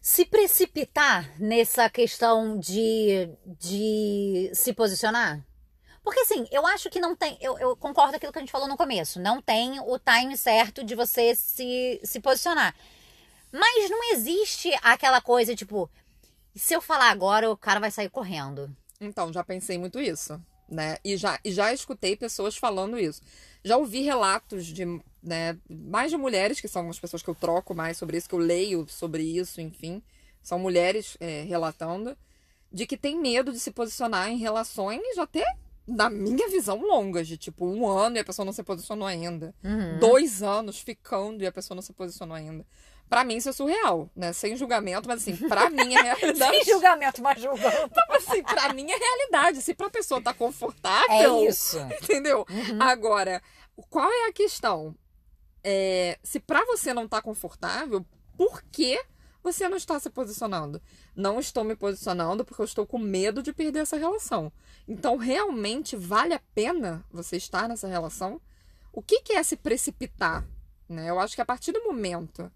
se 0.00 0.24
precipitar 0.24 1.40
nessa 1.40 1.88
questão 1.88 2.58
de, 2.58 3.30
de 3.46 4.50
se 4.52 4.72
posicionar? 4.72 5.40
Porque 6.02 6.18
assim, 6.18 6.48
eu 6.50 6.66
acho 6.66 6.90
que 6.90 6.98
não 6.98 7.14
tem. 7.14 7.38
Eu, 7.40 7.56
eu 7.60 7.76
concordo 7.76 8.10
com 8.10 8.16
aquilo 8.16 8.32
que 8.32 8.38
a 8.40 8.42
gente 8.42 8.50
falou 8.50 8.66
no 8.66 8.76
começo. 8.76 9.20
Não 9.20 9.40
tem 9.40 9.78
o 9.78 10.00
time 10.00 10.36
certo 10.36 10.82
de 10.82 10.96
você 10.96 11.32
se, 11.36 12.00
se 12.02 12.18
posicionar. 12.18 12.74
Mas 13.52 13.88
não 13.88 14.12
existe 14.12 14.72
aquela 14.82 15.20
coisa, 15.20 15.54
tipo, 15.54 15.88
se 16.56 16.74
eu 16.74 16.80
falar 16.80 17.10
agora, 17.10 17.48
o 17.48 17.56
cara 17.56 17.78
vai 17.78 17.92
sair 17.92 18.10
correndo. 18.10 18.68
Então, 19.00 19.32
já 19.32 19.44
pensei 19.44 19.78
muito 19.78 20.00
isso, 20.00 20.42
né? 20.68 20.98
E 21.04 21.16
já, 21.16 21.38
e 21.44 21.50
já 21.50 21.72
escutei 21.72 22.16
pessoas 22.16 22.56
falando 22.56 22.98
isso. 22.98 23.22
Já 23.64 23.76
ouvi 23.76 24.02
relatos 24.02 24.66
de, 24.66 24.84
né, 25.22 25.58
mais 25.68 26.10
de 26.10 26.16
mulheres, 26.16 26.60
que 26.60 26.68
são 26.68 26.88
as 26.88 26.98
pessoas 26.98 27.22
que 27.22 27.28
eu 27.28 27.34
troco 27.34 27.74
mais 27.74 27.96
sobre 27.96 28.16
isso, 28.16 28.28
que 28.28 28.34
eu 28.34 28.38
leio 28.38 28.86
sobre 28.88 29.22
isso, 29.22 29.60
enfim. 29.60 30.02
São 30.42 30.58
mulheres 30.58 31.16
é, 31.20 31.42
relatando, 31.42 32.16
de 32.70 32.86
que 32.86 32.96
tem 32.96 33.18
medo 33.18 33.52
de 33.52 33.58
se 33.58 33.70
posicionar 33.70 34.30
em 34.30 34.38
relações 34.38 35.18
até, 35.18 35.44
na 35.86 36.10
minha 36.10 36.48
visão, 36.48 36.80
longas, 36.80 37.26
de 37.26 37.36
tipo 37.36 37.66
um 37.66 37.88
ano 37.88 38.16
e 38.16 38.20
a 38.20 38.24
pessoa 38.24 38.44
não 38.44 38.52
se 38.52 38.62
posicionou 38.62 39.08
ainda. 39.08 39.54
Uhum. 39.64 39.98
Dois 39.98 40.42
anos 40.42 40.78
ficando 40.78 41.42
e 41.42 41.46
a 41.46 41.52
pessoa 41.52 41.74
não 41.74 41.82
se 41.82 41.92
posicionou 41.92 42.36
ainda. 42.36 42.64
Pra 43.08 43.24
mim, 43.24 43.36
isso 43.36 43.48
é 43.48 43.52
surreal, 43.52 44.10
né? 44.14 44.32
Sem 44.32 44.56
julgamento, 44.56 45.08
mas 45.08 45.22
assim, 45.22 45.36
pra 45.48 45.68
mim 45.70 45.94
é 45.94 46.02
realidade. 46.14 46.56
Sem 46.56 46.64
julgamento, 46.64 47.22
mas 47.22 47.40
julgando. 47.40 47.90
assim, 48.10 48.42
pra 48.42 48.72
mim 48.74 48.90
é 48.90 48.96
realidade. 48.96 49.62
Se 49.62 49.74
pra 49.74 49.88
pessoa 49.88 50.20
tá 50.20 50.30
É 50.30 50.34
confortável, 50.34 51.44
isso. 51.48 51.78
entendeu? 52.02 52.44
Uhum. 52.50 52.82
Agora, 52.82 53.42
qual 53.88 54.10
é 54.10 54.28
a 54.28 54.32
questão? 54.32 54.94
É, 55.64 56.18
se 56.22 56.38
pra 56.38 56.64
você 56.64 56.92
não 56.94 57.08
tá 57.08 57.20
confortável, 57.22 58.04
por 58.36 58.62
que 58.70 59.00
você 59.42 59.68
não 59.68 59.76
está 59.76 59.98
se 59.98 60.10
posicionando? 60.10 60.80
Não 61.16 61.40
estou 61.40 61.64
me 61.64 61.74
posicionando 61.74 62.44
porque 62.44 62.60
eu 62.60 62.66
estou 62.66 62.86
com 62.86 62.98
medo 62.98 63.42
de 63.42 63.52
perder 63.52 63.80
essa 63.80 63.96
relação. 63.96 64.52
Então, 64.86 65.16
realmente 65.16 65.96
vale 65.96 66.34
a 66.34 66.40
pena 66.54 67.04
você 67.10 67.36
estar 67.36 67.68
nessa 67.68 67.88
relação? 67.88 68.40
O 68.92 69.00
que, 69.02 69.20
que 69.22 69.32
é 69.32 69.42
se 69.42 69.56
precipitar? 69.56 70.44
Né? 70.88 71.08
Eu 71.10 71.18
acho 71.18 71.34
que 71.34 71.40
a 71.40 71.44
partir 71.46 71.72
do 71.72 71.84
momento 71.84 72.50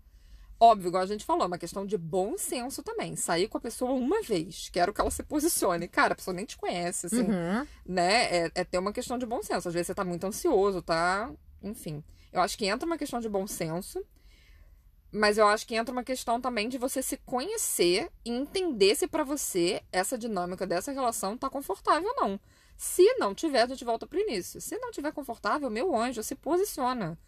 Óbvio, 0.65 0.89
igual 0.91 1.03
a 1.03 1.07
gente 1.07 1.25
falou, 1.25 1.43
é 1.43 1.47
uma 1.49 1.59
questão 1.59 1.85
de 1.85 1.99
bom 1.99 2.39
senso 2.39 2.85
também. 2.85 3.17
Sair 3.17 3.49
com 3.49 3.59
a 3.59 3.61
pessoa 3.61 3.91
uma 3.91 4.23
vez, 4.23 4.69
quero 4.73 4.93
que 4.95 5.01
ela 5.01 5.11
se 5.11 5.25
posicione. 5.25 5.89
Cara, 5.89 6.13
a 6.13 6.17
pessoa 6.17 6.33
nem 6.33 6.45
te 6.45 6.57
conhece, 6.57 7.07
assim, 7.07 7.23
Uhum. 7.23 7.67
né? 7.85 8.25
É, 8.47 8.51
é 8.55 8.63
ter 8.65 8.79
uma 8.79 8.93
questão 8.93 9.19
de 9.19 9.27
bom 9.27 9.43
senso. 9.43 9.67
Às 9.67 9.75
vezes 9.75 9.89
você 9.89 9.95
tá 9.95 10.05
muito 10.05 10.25
ansioso, 10.25 10.81
tá? 10.81 11.33
Enfim. 11.63 12.05
Eu 12.33 12.41
acho 12.41 12.57
que 12.57 12.65
entra 12.67 12.87
uma 12.87 12.97
questão 12.97 13.19
de 13.19 13.29
bom 13.29 13.45
senso. 13.47 14.05
Mas 15.11 15.37
eu 15.37 15.49
acho 15.49 15.67
que 15.67 15.75
entra 15.75 15.93
uma 15.93 16.05
questão 16.05 16.41
também 16.41 16.69
de 16.69 16.79
você 16.79 17.03
se 17.03 17.17
conhecer 17.19 18.09
e 18.25 18.31
entender 18.31 18.95
se 18.95 19.09
pra 19.09 19.25
você 19.25 19.83
essa 19.91 20.17
dinâmica 20.17 20.65
dessa 20.67 20.93
relação 20.93 21.37
tá 21.37 21.51
confortável 21.51 22.09
ou 22.17 22.23
não. 22.25 22.41
Se 22.77 23.03
não 23.19 23.35
tiver, 23.35 23.63
a 23.63 23.67
gente 23.67 23.85
volta 23.85 24.07
pro 24.07 24.19
início. 24.21 24.61
Se 24.61 24.79
não 24.79 24.91
tiver 24.93 25.13
confortável, 25.13 25.69
meu 25.69 25.95
anjo, 25.95 26.23
se 26.23 26.35
posiciona. 26.37 27.19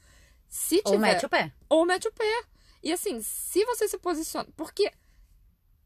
Se 0.49 0.77
tiver, 0.83 0.94
Ou 0.94 0.99
mete 1.01 1.27
o 1.27 1.29
pé. 1.29 1.53
ou 1.68 1.85
mete 1.85 2.09
o 2.09 2.12
pé. 2.12 2.44
E 2.85 2.92
assim, 2.92 3.20
se 3.23 3.64
você 3.64 3.88
se 3.88 3.97
posiciona. 3.99 4.47
Porque 4.55 4.92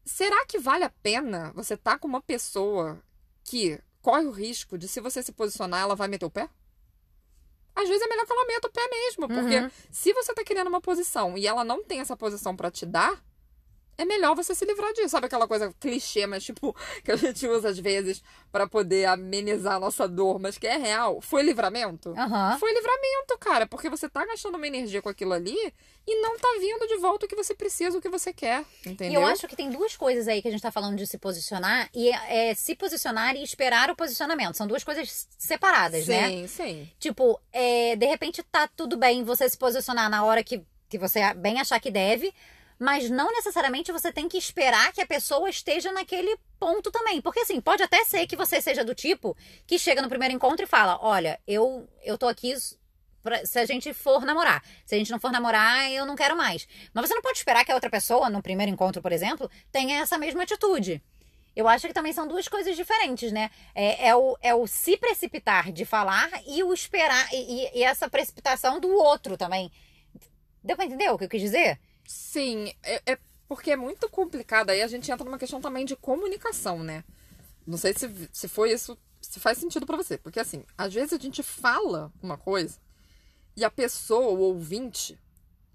será 0.03 0.45
que 0.45 0.59
vale 0.59 0.83
a 0.83 0.89
pena 0.89 1.51
você 1.55 1.75
estar 1.75 1.97
com 1.97 2.07
uma 2.07 2.21
pessoa 2.21 3.01
que 3.43 3.81
corre 4.01 4.25
o 4.25 4.31
risco 4.31 4.77
de, 4.77 4.87
se 4.87 4.99
você 4.99 5.23
se 5.23 5.31
posicionar, 5.31 5.81
ela 5.81 5.95
vai 5.95 6.09
meter 6.09 6.25
o 6.25 6.29
pé? 6.29 6.49
Às 7.73 7.87
vezes 7.87 8.03
é 8.03 8.07
melhor 8.09 8.25
que 8.25 8.33
ela 8.33 8.45
meta 8.45 8.67
o 8.67 8.71
pé 8.71 8.87
mesmo. 8.89 9.27
Porque 9.29 9.57
Uhum. 9.59 9.71
se 9.89 10.11
você 10.13 10.33
tá 10.33 10.43
querendo 10.43 10.67
uma 10.67 10.81
posição 10.81 11.37
e 11.37 11.47
ela 11.47 11.63
não 11.63 11.83
tem 11.83 12.01
essa 12.01 12.17
posição 12.17 12.53
pra 12.55 12.69
te 12.69 12.85
dar, 12.85 13.23
é 14.01 14.05
melhor 14.05 14.35
você 14.35 14.55
se 14.55 14.65
livrar 14.65 14.91
disso. 14.93 15.09
Sabe 15.09 15.25
aquela 15.27 15.47
coisa 15.47 15.73
clichê, 15.79 16.25
mas 16.25 16.43
tipo, 16.43 16.75
que 17.03 17.11
a 17.11 17.15
gente 17.15 17.45
usa 17.47 17.69
às 17.69 17.77
vezes 17.77 18.23
pra 18.51 18.65
poder 18.67 19.05
amenizar 19.05 19.75
a 19.75 19.79
nossa 19.79 20.07
dor, 20.07 20.39
mas 20.39 20.57
que 20.57 20.65
é 20.65 20.77
real? 20.77 21.21
Foi 21.21 21.43
livramento? 21.43 22.13
Aham. 22.17 22.57
Foi 22.57 22.73
livramento, 22.73 23.37
cara, 23.39 23.67
porque 23.67 23.89
você 23.89 24.07
tá 24.09 24.25
gastando 24.25 24.55
uma 24.55 24.65
energia 24.67 25.01
com 25.01 25.09
aquilo 25.09 25.33
ali 25.33 25.57
e 26.07 26.21
não 26.21 26.37
tá 26.39 26.47
vindo 26.59 26.87
de 26.87 26.97
volta 26.97 27.25
o 27.25 27.29
que 27.29 27.35
você 27.35 27.53
precisa, 27.53 27.97
o 27.97 28.01
que 28.01 28.09
você 28.09 28.33
quer, 28.33 28.63
E 28.85 28.89
entendeu? 28.89 29.21
eu 29.21 29.27
acho 29.27 29.47
que 29.47 29.55
tem 29.55 29.69
duas 29.69 29.95
coisas 29.95 30.27
aí 30.27 30.41
que 30.41 30.47
a 30.47 30.51
gente 30.51 30.61
tá 30.61 30.71
falando 30.71 30.95
de 30.97 31.05
se 31.05 31.17
posicionar 31.17 31.89
e 31.93 32.09
é, 32.09 32.53
se 32.55 32.75
posicionar 32.75 33.35
e 33.35 33.43
esperar 33.43 33.91
o 33.91 33.95
posicionamento. 33.95 34.55
São 34.55 34.65
duas 34.65 34.83
coisas 34.83 35.27
separadas, 35.37 36.05
sim, 36.05 36.11
né? 36.11 36.47
sim. 36.47 36.89
Tipo, 36.99 37.39
é, 37.51 37.95
de 37.95 38.05
repente 38.05 38.41
tá 38.43 38.67
tudo 38.67 38.97
bem 38.97 39.23
você 39.23 39.47
se 39.49 39.57
posicionar 39.57 40.09
na 40.09 40.23
hora 40.23 40.43
que, 40.43 40.63
que 40.87 40.97
você 40.97 41.33
bem 41.35 41.59
achar 41.59 41.79
que 41.79 41.91
deve, 41.91 42.33
mas 42.79 43.09
não 43.09 43.31
necessariamente 43.33 43.91
você 43.91 44.11
tem 44.11 44.29
que 44.29 44.37
esperar 44.37 44.93
que 44.93 45.01
a 45.01 45.05
pessoa 45.05 45.49
esteja 45.49 45.91
naquele 45.91 46.35
ponto 46.57 46.89
também. 46.89 47.21
Porque 47.21 47.41
assim, 47.41 47.59
pode 47.59 47.83
até 47.83 48.03
ser 48.05 48.25
que 48.25 48.35
você 48.37 48.61
seja 48.61 48.83
do 48.85 48.95
tipo 48.95 49.35
que 49.67 49.77
chega 49.77 50.01
no 50.01 50.07
primeiro 50.09 50.33
encontro 50.33 50.63
e 50.63 50.67
fala: 50.67 50.97
Olha, 51.01 51.39
eu, 51.45 51.87
eu 52.03 52.17
tô 52.17 52.27
aqui. 52.27 52.53
pra- 53.21 53.45
se 53.45 53.59
a 53.59 53.65
gente 53.65 53.93
for 53.93 54.25
namorar. 54.25 54.63
Se 54.85 54.95
a 54.95 54.97
gente 54.97 55.11
não 55.11 55.19
for 55.19 55.31
namorar, 55.31 55.91
eu 55.91 56.05
não 56.05 56.15
quero 56.15 56.37
mais. 56.37 56.65
Mas 56.93 57.07
você 57.09 57.13
não 57.15 57.21
pode 57.21 57.37
esperar 57.37 57.65
que 57.65 57.71
a 57.71 57.75
outra 57.75 57.89
pessoa, 57.89 58.29
no 58.29 58.41
primeiro 58.41 58.71
encontro, 58.71 59.01
por 59.01 59.11
exemplo, 59.11 59.51
tenha 59.71 59.99
essa 59.99 60.17
mesma 60.17 60.43
atitude. 60.43 61.03
Eu 61.55 61.67
acho 61.67 61.85
que 61.87 61.93
também 61.93 62.13
são 62.13 62.25
duas 62.25 62.47
coisas 62.47 62.77
diferentes, 62.77 63.33
né? 63.33 63.49
É, 63.75 64.07
é 64.09 64.15
o, 64.15 64.37
é 64.41 64.55
o 64.55 64.65
se 64.65 64.95
precipitar 64.95 65.73
de 65.73 65.83
falar 65.83 66.29
e 66.47 66.63
o 66.63 66.73
esperar, 66.73 67.27
e, 67.33 67.65
e- 67.65 67.79
e 67.79 67.83
essa 67.83 68.07
precipitação 68.09 68.79
do 68.79 68.87
outro 68.87 69.35
também. 69.35 69.69
Deu 70.63 70.77
pra 70.77 70.85
entender 70.85 71.09
o 71.09 71.17
que 71.17 71.25
eu 71.25 71.29
quis 71.29 71.41
dizer? 71.41 71.77
Sim, 72.09 72.73
é, 72.81 73.03
é 73.05 73.19
porque 73.47 73.69
é 73.69 73.75
muito 73.75 74.09
complicado. 74.09 74.71
Aí 74.71 74.81
a 74.81 74.87
gente 74.87 75.11
entra 75.11 75.23
numa 75.23 75.37
questão 75.37 75.61
também 75.61 75.85
de 75.85 75.95
comunicação, 75.95 76.83
né? 76.83 77.03
Não 77.67 77.77
sei 77.77 77.93
se, 77.93 78.29
se 78.33 78.47
foi 78.47 78.71
isso, 78.71 78.97
se 79.21 79.39
faz 79.39 79.59
sentido 79.59 79.85
pra 79.85 79.95
você. 79.95 80.17
Porque 80.17 80.39
assim, 80.39 80.65
às 80.75 80.91
vezes 80.91 81.13
a 81.13 81.19
gente 81.19 81.43
fala 81.43 82.11
uma 82.19 82.35
coisa 82.35 82.79
e 83.55 83.63
a 83.63 83.69
pessoa, 83.69 84.31
o 84.31 84.39
ouvinte, 84.39 85.19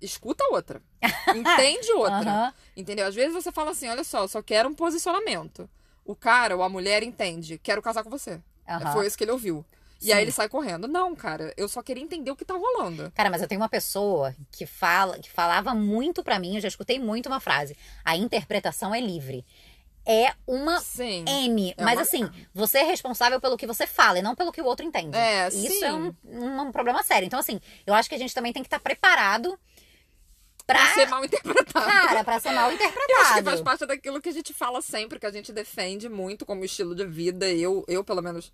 escuta 0.01 0.45
outra. 0.51 0.83
Entende 1.33 1.93
outra. 1.93 2.19
Aham. 2.19 2.55
Entendeu? 2.77 3.07
Às 3.07 3.15
vezes 3.15 3.33
você 3.33 3.53
fala 3.53 3.71
assim: 3.71 3.89
olha 3.89 4.03
só, 4.03 4.23
eu 4.23 4.29
só 4.29 4.43
quero 4.43 4.69
um 4.69 4.75
posicionamento. 4.75 5.71
O 6.05 6.17
cara 6.17 6.57
ou 6.57 6.65
a 6.65 6.69
mulher 6.69 7.05
entende, 7.05 7.59
quero 7.59 7.81
casar 7.81 8.03
com 8.03 8.11
você. 8.11 8.43
Aham. 8.69 8.93
Foi 8.93 9.07
isso 9.07 9.17
que 9.17 9.23
ele 9.23 9.31
ouviu. 9.31 9.65
E 10.05 10.09
Sim. 10.09 10.13
aí 10.13 10.23
ele 10.23 10.31
sai 10.33 10.49
correndo. 10.49 10.87
Não, 10.87 11.15
cara, 11.17 11.53
eu 11.57 11.67
só 11.69 11.83
queria 11.83 12.03
entender 12.03 12.31
o 12.31 12.37
que 12.37 12.45
tá 12.45 12.55
rolando. 12.55 13.11
Cara, 13.15 13.31
mas 13.31 13.41
eu 13.43 13.49
tenho 13.49 13.61
uma 13.61 13.69
pessoa 13.69 14.35
que 14.53 14.67
fala, 14.67 15.19
que 15.19 15.31
falava 15.31 15.75
muito 15.75 16.23
pra 16.23 16.39
mim, 16.39 16.55
eu 16.57 16.61
já 16.61 16.69
escutei 16.69 16.99
muito 16.99 17.27
uma 17.27 17.41
frase. 17.41 17.77
A 18.05 18.17
interpretação 18.17 18.95
é 18.95 19.01
livre. 19.01 19.45
É 20.07 20.35
uma 20.47 20.79
Sim. 20.81 21.25
M, 21.27 21.75
É 21.79 21.83
mas 21.83 21.95
uma- 21.95 22.03
assim, 22.03 22.31
você 22.53 22.79
é 22.79 22.83
responsável 22.83 23.41
pelo 23.41 23.57
que 23.57 23.67
você 23.67 23.87
fala 23.87 24.19
e 24.19 24.23
não 24.23 24.35
pelo 24.35 24.53
que 24.53 24.61
o 24.61 24.65
outro 24.67 24.85
entende. 24.85 25.17
É, 25.17 25.49
Isso 25.49 25.79
sim. 25.79 25.85
é 25.85 25.93
um, 25.95 26.15
um, 26.23 26.61
um 26.61 26.71
problema 26.73 27.03
sério. 27.03 27.25
Então, 27.25 27.41
assim, 27.41 27.59
eu 27.87 27.95
acho 27.95 28.07
que 28.11 28.15
a 28.15 28.19
gente 28.19 28.35
também 28.35 28.53
tem 28.53 28.63
que 28.63 28.67
estar 28.67 28.79
preparado 28.81 29.59
pra, 30.67 30.79
Pra 30.79 30.95
ser 30.95 31.07
mal 31.09 31.25
interpretado. 31.25 31.87
cara, 31.87 32.23
pra 32.25 32.39
ser 32.39 32.53
mal 32.53 32.69
Eu 32.73 32.77
acho 32.77 32.79
que 32.79 32.85
interpretado. 32.85 33.45
faz 33.45 33.61
parte 33.63 33.87
daquilo 33.87 34.21
que 34.21 34.29
a 34.29 34.33
gente 34.33 34.53
fala 34.53 34.83
sempre, 34.83 35.19
que 35.19 35.25
a 35.27 35.31
gente 35.33 35.53
defende 35.53 36.09
muito 36.11 36.45
como 36.45 36.65
estilo 36.67 36.95
de 36.95 37.07
vida. 37.07 37.49
Eu, 37.51 37.83
eu 37.89 38.05
pelo 38.05 38.21
menos, 38.21 38.53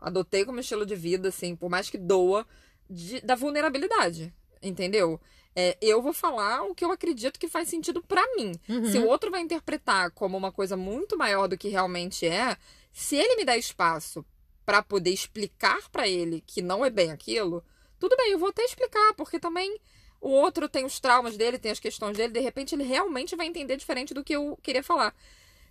adotei 0.00 0.44
como 0.44 0.60
estilo 0.60 0.86
de 0.86 0.94
vida, 0.96 1.28
assim, 1.28 1.54
por 1.54 1.68
mais 1.70 1.90
que 1.90 1.98
doa, 1.98 2.46
de- 2.88 3.20
da 3.20 3.34
vulnerabilidade. 3.34 4.32
Entendeu? 4.62 5.20
É, 5.54 5.76
eu 5.80 6.00
vou 6.00 6.12
falar 6.12 6.62
o 6.62 6.74
que 6.74 6.84
eu 6.84 6.92
acredito 6.92 7.38
que 7.38 7.48
faz 7.48 7.68
sentido 7.68 8.02
pra 8.02 8.22
mim. 8.36 8.52
Uhum. 8.68 8.84
Se 8.86 8.98
o 8.98 9.06
outro 9.06 9.30
vai 9.30 9.40
interpretar 9.40 10.10
como 10.12 10.36
uma 10.36 10.52
coisa 10.52 10.76
muito 10.76 11.16
maior 11.18 11.48
do 11.48 11.58
que 11.58 11.68
realmente 11.68 12.26
é, 12.26 12.56
se 12.92 13.16
ele 13.16 13.36
me 13.36 13.44
der 13.44 13.58
espaço 13.58 14.24
pra 14.64 14.82
poder 14.82 15.10
explicar 15.10 15.88
pra 15.90 16.06
ele 16.06 16.42
que 16.46 16.62
não 16.62 16.84
é 16.84 16.90
bem 16.90 17.10
aquilo, 17.10 17.64
tudo 17.98 18.16
bem, 18.16 18.30
eu 18.30 18.38
vou 18.38 18.50
até 18.50 18.62
explicar, 18.64 19.14
porque 19.14 19.40
também 19.40 19.80
o 20.20 20.28
outro 20.30 20.68
tem 20.68 20.84
os 20.84 21.00
traumas 21.00 21.36
dele, 21.36 21.58
tem 21.58 21.72
as 21.72 21.80
questões 21.80 22.16
dele, 22.16 22.32
de 22.32 22.40
repente 22.40 22.74
ele 22.74 22.84
realmente 22.84 23.34
vai 23.34 23.46
entender 23.46 23.76
diferente 23.76 24.14
do 24.14 24.22
que 24.22 24.34
eu 24.36 24.58
queria 24.62 24.82
falar. 24.82 25.14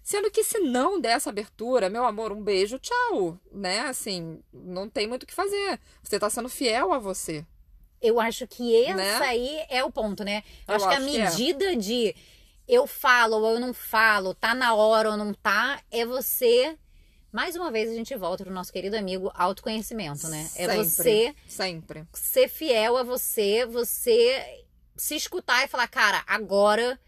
Sendo 0.04 0.32
que 0.32 0.44
se 0.44 0.60
não 0.60 1.00
der 1.00 1.12
essa 1.12 1.30
abertura, 1.30 1.90
meu 1.90 2.06
amor, 2.06 2.32
um 2.32 2.42
beijo, 2.42 2.80
tchau, 2.80 3.38
né? 3.52 3.82
Assim, 3.82 4.42
não 4.52 4.90
tem 4.90 5.08
muito 5.08 5.24
o 5.24 5.26
que 5.28 5.34
fazer. 5.34 5.80
Você 6.02 6.18
tá 6.20 6.30
sendo 6.30 6.50
fiel 6.50 6.92
a 6.94 6.98
você. 7.00 7.46
Eu 8.02 8.20
acho 8.20 8.48
que 8.48 8.74
esse 8.74 8.94
Né? 8.94 9.18
aí 9.18 9.66
é 9.70 9.84
o 9.84 9.92
ponto, 9.92 10.24
né? 10.24 10.44
Eu, 10.68 10.74
Eu 10.74 10.76
acho 10.76 10.88
que 10.88 10.94
a 10.94 10.98
acho 10.98 11.06
que 11.08 11.18
é. 11.18 11.26
medida 11.30 11.76
de 11.76 12.16
eu 12.68 12.88
falo 12.88 13.38
ou 13.38 13.54
eu 13.56 13.60
não 13.60 13.74
falo, 13.74 14.34
tá 14.34 14.54
na 14.56 14.74
hora 14.74 15.12
ou 15.12 15.18
não 15.18 15.34
tá, 15.34 15.82
é 15.92 16.06
você. 16.06 16.78
Mais 17.32 17.56
uma 17.56 17.70
vez 17.72 17.90
a 17.92 17.94
gente 17.94 18.16
volta 18.16 18.44
pro 18.44 18.54
nosso 18.54 18.72
querido 18.72 18.96
amigo 18.96 19.32
autoconhecimento, 19.36 20.28
né? 20.28 20.50
É 20.56 20.66
Sempre. 20.68 20.84
você 20.84 21.36
Sempre. 21.48 22.08
ser 22.14 22.48
fiel 22.48 22.98
a 22.98 23.04
você, 23.04 23.66
você 23.66 24.64
se 24.96 25.16
escutar 25.16 25.64
e 25.64 25.68
falar, 25.68 25.88
cara, 25.88 26.24
agora, 26.26 27.00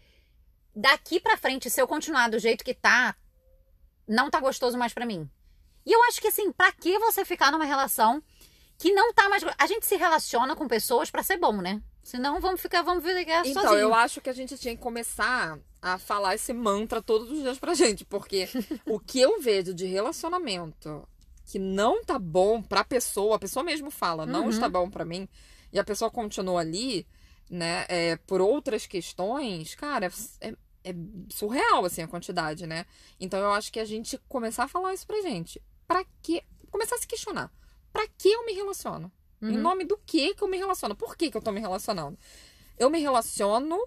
daqui 0.74 1.20
pra 1.20 1.36
frente, 1.36 1.68
se 1.70 1.80
eu 1.80 1.86
continuar 1.88 2.28
do 2.30 2.38
jeito 2.38 2.64
que 2.64 2.74
tá, 2.74 3.14
não 4.06 4.30
tá 4.30 4.40
gostoso 4.40 4.76
mais 4.78 4.92
pra 4.92 5.06
mim. 5.06 5.28
E 5.84 5.92
eu 5.92 6.02
acho 6.04 6.20
que 6.20 6.28
assim, 6.28 6.52
pra 6.52 6.70
que 6.72 6.98
você 6.98 7.24
ficar 7.24 7.50
numa 7.50 7.64
relação 7.64 8.22
que 8.78 8.92
não 8.92 9.12
tá 9.12 9.28
mais. 9.28 9.44
A 9.58 9.66
gente 9.66 9.86
se 9.86 9.96
relaciona 9.96 10.54
com 10.56 10.66
pessoas 10.68 11.10
pra 11.10 11.22
ser 11.22 11.36
bom, 11.38 11.60
né? 11.60 11.80
Senão 12.02 12.40
vamos 12.40 12.60
ficar, 12.60 12.82
vamos 12.82 13.04
viver 13.04 13.22
Então, 13.44 13.62
sozinho. 13.62 13.78
eu 13.80 13.94
acho 13.94 14.20
que 14.20 14.28
a 14.28 14.32
gente 14.32 14.58
tinha 14.58 14.74
que 14.76 14.82
começar 14.82 15.56
a 15.80 15.98
falar 15.98 16.34
esse 16.34 16.52
mantra 16.52 17.00
todos 17.00 17.30
os 17.30 17.40
dias 17.42 17.58
pra 17.58 17.74
gente, 17.74 18.04
porque 18.04 18.48
o 18.86 18.98
que 18.98 19.20
eu 19.20 19.40
vejo 19.40 19.72
de 19.72 19.86
relacionamento 19.86 21.06
que 21.44 21.58
não 21.58 22.02
tá 22.04 22.18
bom 22.18 22.62
pra 22.62 22.82
pessoa, 22.84 23.36
a 23.36 23.38
pessoa 23.38 23.62
mesmo 23.62 23.90
fala, 23.90 24.24
não 24.26 24.44
Uhum. 24.44 24.48
está 24.50 24.68
bom 24.68 24.88
pra 24.90 25.04
mim, 25.04 25.28
e 25.72 25.78
a 25.78 25.84
pessoa 25.84 26.10
continua 26.10 26.60
ali, 26.60 27.06
né, 27.52 27.84
é, 27.86 28.16
por 28.16 28.40
outras 28.40 28.86
questões, 28.86 29.74
cara, 29.74 30.10
é, 30.40 30.54
é 30.82 30.94
surreal, 31.28 31.84
assim, 31.84 32.00
a 32.00 32.08
quantidade, 32.08 32.66
né? 32.66 32.86
Então, 33.20 33.38
eu 33.38 33.52
acho 33.52 33.70
que 33.70 33.78
a 33.78 33.84
gente 33.84 34.16
começar 34.26 34.64
a 34.64 34.68
falar 34.68 34.94
isso 34.94 35.06
pra 35.06 35.20
gente. 35.20 35.62
Pra 35.86 36.02
que... 36.22 36.42
Começar 36.70 36.94
a 36.94 36.98
se 36.98 37.06
questionar. 37.06 37.52
Pra 37.92 38.06
que 38.16 38.30
eu 38.32 38.46
me 38.46 38.54
relaciono? 38.54 39.12
Em 39.42 39.56
Uhum. 39.56 39.60
nome 39.60 39.84
do 39.84 39.98
que 39.98 40.34
que 40.34 40.42
eu 40.42 40.48
me 40.48 40.56
relaciono? 40.56 40.96
Por 40.96 41.14
que 41.14 41.30
que 41.30 41.36
eu 41.36 41.42
tô 41.42 41.52
me 41.52 41.60
relacionando? 41.60 42.18
Eu 42.78 42.88
me 42.88 42.98
relaciono 43.00 43.78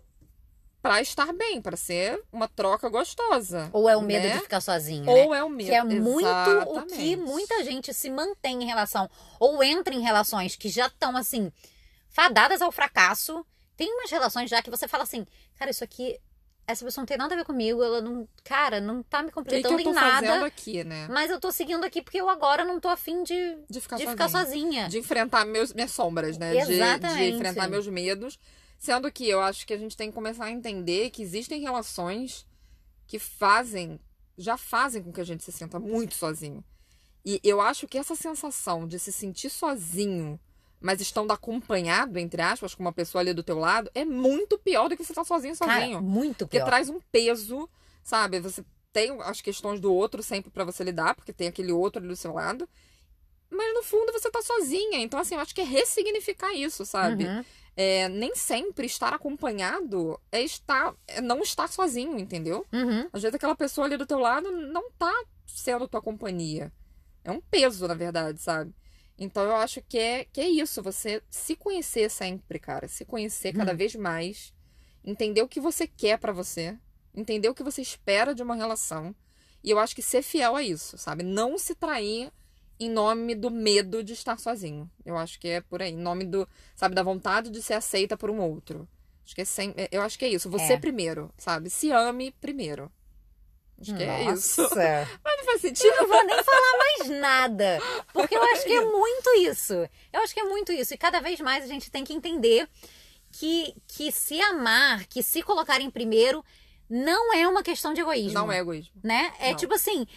pra 0.79 1.01
estar 1.01 1.33
bem, 1.33 1.59
pra 1.59 1.75
ser 1.75 2.21
uma 2.31 2.47
troca 2.47 2.87
gostosa. 2.89 3.67
Ou 3.73 3.89
é 3.89 3.97
o 3.97 4.01
medo 4.03 4.27
né? 4.27 4.35
de 4.35 4.41
ficar 4.41 4.61
sozinho, 4.61 5.03
né? 5.05 5.11
Ou 5.25 5.33
é 5.33 5.43
o 5.43 5.49
medo. 5.49 5.69
Que 5.69 5.75
é 5.75 5.83
muito 5.83 6.27
o 6.27 6.29
Exatamente. 6.29 6.95
que 6.95 7.15
muita 7.15 7.63
gente 7.63 7.91
se 7.91 8.11
mantém 8.11 8.61
em 8.61 8.67
relação, 8.67 9.09
ou 9.39 9.63
entra 9.63 9.95
em 9.95 10.01
relações 10.01 10.55
que 10.55 10.69
já 10.69 10.85
estão 10.85 11.17
assim, 11.17 11.51
fadadas 12.09 12.61
ao 12.61 12.71
fracasso. 12.71 13.43
Tem 13.77 13.91
umas 13.93 14.09
relações 14.11 14.49
já 14.49 14.61
que 14.61 14.69
você 14.69 14.87
fala 14.87 15.03
assim, 15.03 15.25
cara, 15.57 15.71
isso 15.71 15.83
aqui, 15.83 16.19
essa 16.67 16.83
pessoa 16.85 17.01
não 17.01 17.05
tem 17.05 17.17
nada 17.17 17.33
a 17.33 17.37
ver 17.37 17.45
comigo, 17.45 17.83
ela 17.83 18.01
não, 18.01 18.27
cara, 18.43 18.79
não 18.81 19.03
tá 19.03 19.21
me 19.21 19.25
O 19.25 19.27
que, 19.27 19.31
que 19.31 19.35
completando 19.35 19.79
eu 19.79 19.83
tô 19.83 19.89
em 19.91 19.93
nada. 19.93 20.27
fazendo 20.27 20.45
aqui, 20.45 20.83
né? 20.83 21.07
Mas 21.09 21.29
eu 21.29 21.39
tô 21.39 21.51
seguindo 21.51 21.83
aqui 21.83 22.01
porque 22.01 22.19
eu 22.19 22.29
agora 22.29 22.63
não 22.63 22.79
tô 22.79 22.87
afim 22.87 23.23
de, 23.23 23.57
De 23.69 23.81
ficar 23.81 23.97
de 23.97 24.03
sozinha. 24.03 24.11
ficar 24.11 24.29
sozinha. 24.29 24.87
De 24.89 24.97
enfrentar 24.97 25.45
meus, 25.45 25.73
minhas 25.73 25.91
sombras, 25.91 26.37
né? 26.37 26.53
De- 26.55 26.65
De, 26.67 26.73
Exatamente. 26.73 27.35
enfrentar 27.35 27.67
meus 27.67 27.87
medos. 27.87 28.39
Sendo 28.77 29.11
que 29.11 29.27
eu 29.29 29.41
acho 29.41 29.65
que 29.65 29.73
a 29.73 29.77
gente 29.77 29.95
tem 29.95 30.09
que 30.09 30.15
começar 30.15 30.45
a 30.45 30.51
entender 30.51 31.09
que 31.09 31.21
existem 31.21 31.61
relações 31.61 32.45
que 33.07 33.17
fazem, 33.19 33.99
já 34.37 34.57
fazem 34.57 35.01
com 35.03 35.11
que 35.13 35.21
a 35.21 35.25
gente 35.25 35.43
se 35.43 35.51
sinta 35.51 35.79
muito 35.79 36.13
sozinho. 36.15 36.63
E 37.23 37.39
eu 37.43 37.61
acho 37.61 37.87
que 37.87 37.97
essa 37.97 38.15
sensação 38.15 38.85
de 38.87 38.99
se 38.99 39.11
sentir 39.11 39.49
sozinho 39.49 40.39
mas 40.79 41.01
estando 41.01 41.31
acompanhado, 41.31 42.19
entre 42.19 42.41
aspas, 42.41 42.75
com 42.75 42.83
uma 42.83 42.93
pessoa 42.93 43.21
ali 43.21 43.33
do 43.33 43.43
teu 43.43 43.57
lado, 43.57 43.89
é 43.93 44.05
muito 44.05 44.57
pior 44.57 44.87
do 44.87 44.95
que 44.95 45.03
você 45.03 45.11
estar 45.11 45.23
sozinho, 45.23 45.55
sozinho. 45.55 45.93
Cara, 45.93 46.01
muito 46.01 46.45
Porque 46.45 46.57
pior. 46.57 46.65
traz 46.65 46.89
um 46.89 46.99
peso, 47.11 47.69
sabe? 48.03 48.39
Você 48.39 48.63
tem 48.93 49.17
as 49.21 49.41
questões 49.41 49.79
do 49.79 49.93
outro 49.93 50.23
sempre 50.23 50.49
pra 50.51 50.63
você 50.63 50.83
lidar, 50.83 51.15
porque 51.15 51.33
tem 51.33 51.47
aquele 51.47 51.71
outro 51.71 51.99
ali 51.99 52.07
do 52.07 52.15
seu 52.15 52.33
lado. 52.33 52.67
Mas 53.49 53.73
no 53.73 53.83
fundo 53.83 54.11
você 54.11 54.29
tá 54.29 54.41
sozinha. 54.41 54.99
Então, 54.99 55.19
assim, 55.19 55.35
eu 55.35 55.41
acho 55.41 55.53
que 55.53 55.61
é 55.61 55.65
ressignificar 55.65 56.53
isso, 56.53 56.85
sabe? 56.85 57.25
Uhum. 57.25 57.43
É, 57.77 58.07
nem 58.07 58.33
sempre 58.35 58.85
estar 58.85 59.13
acompanhado 59.13 60.17
é 60.31 60.41
estar 60.41 60.95
é 61.07 61.19
não 61.19 61.41
estar 61.41 61.67
sozinho, 61.67 62.17
entendeu? 62.17 62.65
Uhum. 62.71 63.09
Às 63.11 63.21
vezes 63.21 63.35
aquela 63.35 63.55
pessoa 63.55 63.85
ali 63.85 63.97
do 63.97 64.05
teu 64.05 64.19
lado 64.19 64.49
não 64.49 64.89
tá 64.91 65.13
sendo 65.45 65.87
tua 65.87 66.01
companhia. 66.01 66.71
É 67.23 67.31
um 67.31 67.41
peso, 67.41 67.87
na 67.87 67.95
verdade, 67.95 68.39
sabe? 68.41 68.73
Então 69.17 69.43
eu 69.43 69.55
acho 69.55 69.81
que 69.81 69.97
é, 69.97 70.25
que 70.25 70.41
é 70.41 70.47
isso, 70.49 70.81
você 70.83 71.21
se 71.29 71.55
conhecer 71.55 72.09
sempre, 72.09 72.59
cara. 72.59 72.87
Se 72.87 73.05
conhecer 73.05 73.53
cada 73.53 73.73
Hum. 73.73 73.77
vez 73.77 73.95
mais. 73.95 74.53
Entender 75.03 75.41
o 75.41 75.47
que 75.47 75.59
você 75.61 75.87
quer 75.87 76.17
pra 76.19 76.33
você. 76.33 76.77
Entender 77.13 77.47
o 77.47 77.55
que 77.55 77.63
você 77.63 77.81
espera 77.81 78.35
de 78.35 78.43
uma 78.43 78.55
relação. 78.55 79.15
E 79.63 79.69
eu 79.69 79.79
acho 79.79 79.95
que 79.95 80.01
ser 80.01 80.21
fiel 80.21 80.55
a 80.55 80.61
isso, 80.63 80.97
sabe? 80.97 81.23
Não 81.23 81.57
se 81.57 81.73
trair 81.75 82.31
em 82.77 82.89
nome 82.89 83.33
do 83.35 83.49
medo 83.49 84.03
de 84.03 84.11
estar 84.13 84.37
sozinho. 84.37 84.89
Eu 85.05 85.17
acho 85.17 85.39
que 85.39 85.47
é 85.47 85.61
por 85.61 85.81
aí. 85.81 85.91
Em 85.93 85.97
nome 85.97 86.25
do, 86.25 86.47
sabe, 86.75 86.93
da 86.93 87.01
vontade 87.01 87.49
de 87.49 87.61
ser 87.61 87.75
aceita 87.75 88.17
por 88.17 88.29
um 88.29 88.39
outro. 88.41 88.87
Acho 89.23 89.33
que 89.33 89.41
é 89.41 89.45
sem, 89.45 89.73
eu 89.91 90.01
acho 90.01 90.19
que 90.19 90.25
é 90.25 90.29
isso. 90.29 90.49
Você 90.49 90.73
É. 90.73 90.77
primeiro, 90.77 91.31
sabe? 91.37 91.69
Se 91.69 91.89
ame 91.89 92.31
primeiro. 92.31 92.91
Acho 93.81 93.95
que 93.95 94.03
é 94.03 94.31
isso. 94.31 94.61
Nossa. 94.61 95.07
Mas 95.23 95.37
não 95.37 95.45
faz 95.45 95.63
Eu 95.63 95.69
sentido. 95.69 95.95
não 95.97 96.07
vou 96.07 96.23
nem 96.25 96.43
falar 96.43 96.77
mais 96.77 97.09
nada. 97.19 97.79
Porque 98.13 98.35
eu 98.35 98.43
acho 98.43 98.63
que 98.63 98.73
é 98.73 98.85
muito 98.85 99.29
isso. 99.37 99.73
Eu 100.13 100.21
acho 100.21 100.33
que 100.33 100.39
é 100.39 100.43
muito 100.45 100.71
isso. 100.71 100.93
E 100.93 100.97
cada 100.97 101.19
vez 101.19 101.39
mais 101.41 101.63
a 101.63 101.67
gente 101.67 101.91
tem 101.91 102.03
que 102.03 102.13
entender 102.13 102.67
que, 103.31 103.75
que 103.87 104.11
se 104.11 104.39
amar, 104.41 105.05
que 105.07 105.21
se 105.21 105.41
colocar 105.43 105.81
em 105.81 105.89
primeiro, 105.89 106.43
não 106.89 107.33
é 107.33 107.47
uma 107.47 107.61
questão 107.63 107.93
de 107.93 107.99
egoísmo. 108.01 108.33
Não 108.33 108.51
é 108.51 108.59
egoísmo. 108.59 108.91
Né? 109.03 109.33
É 109.39 109.49
Não. 109.49 109.57
tipo 109.57 109.73
assim. 109.73 110.07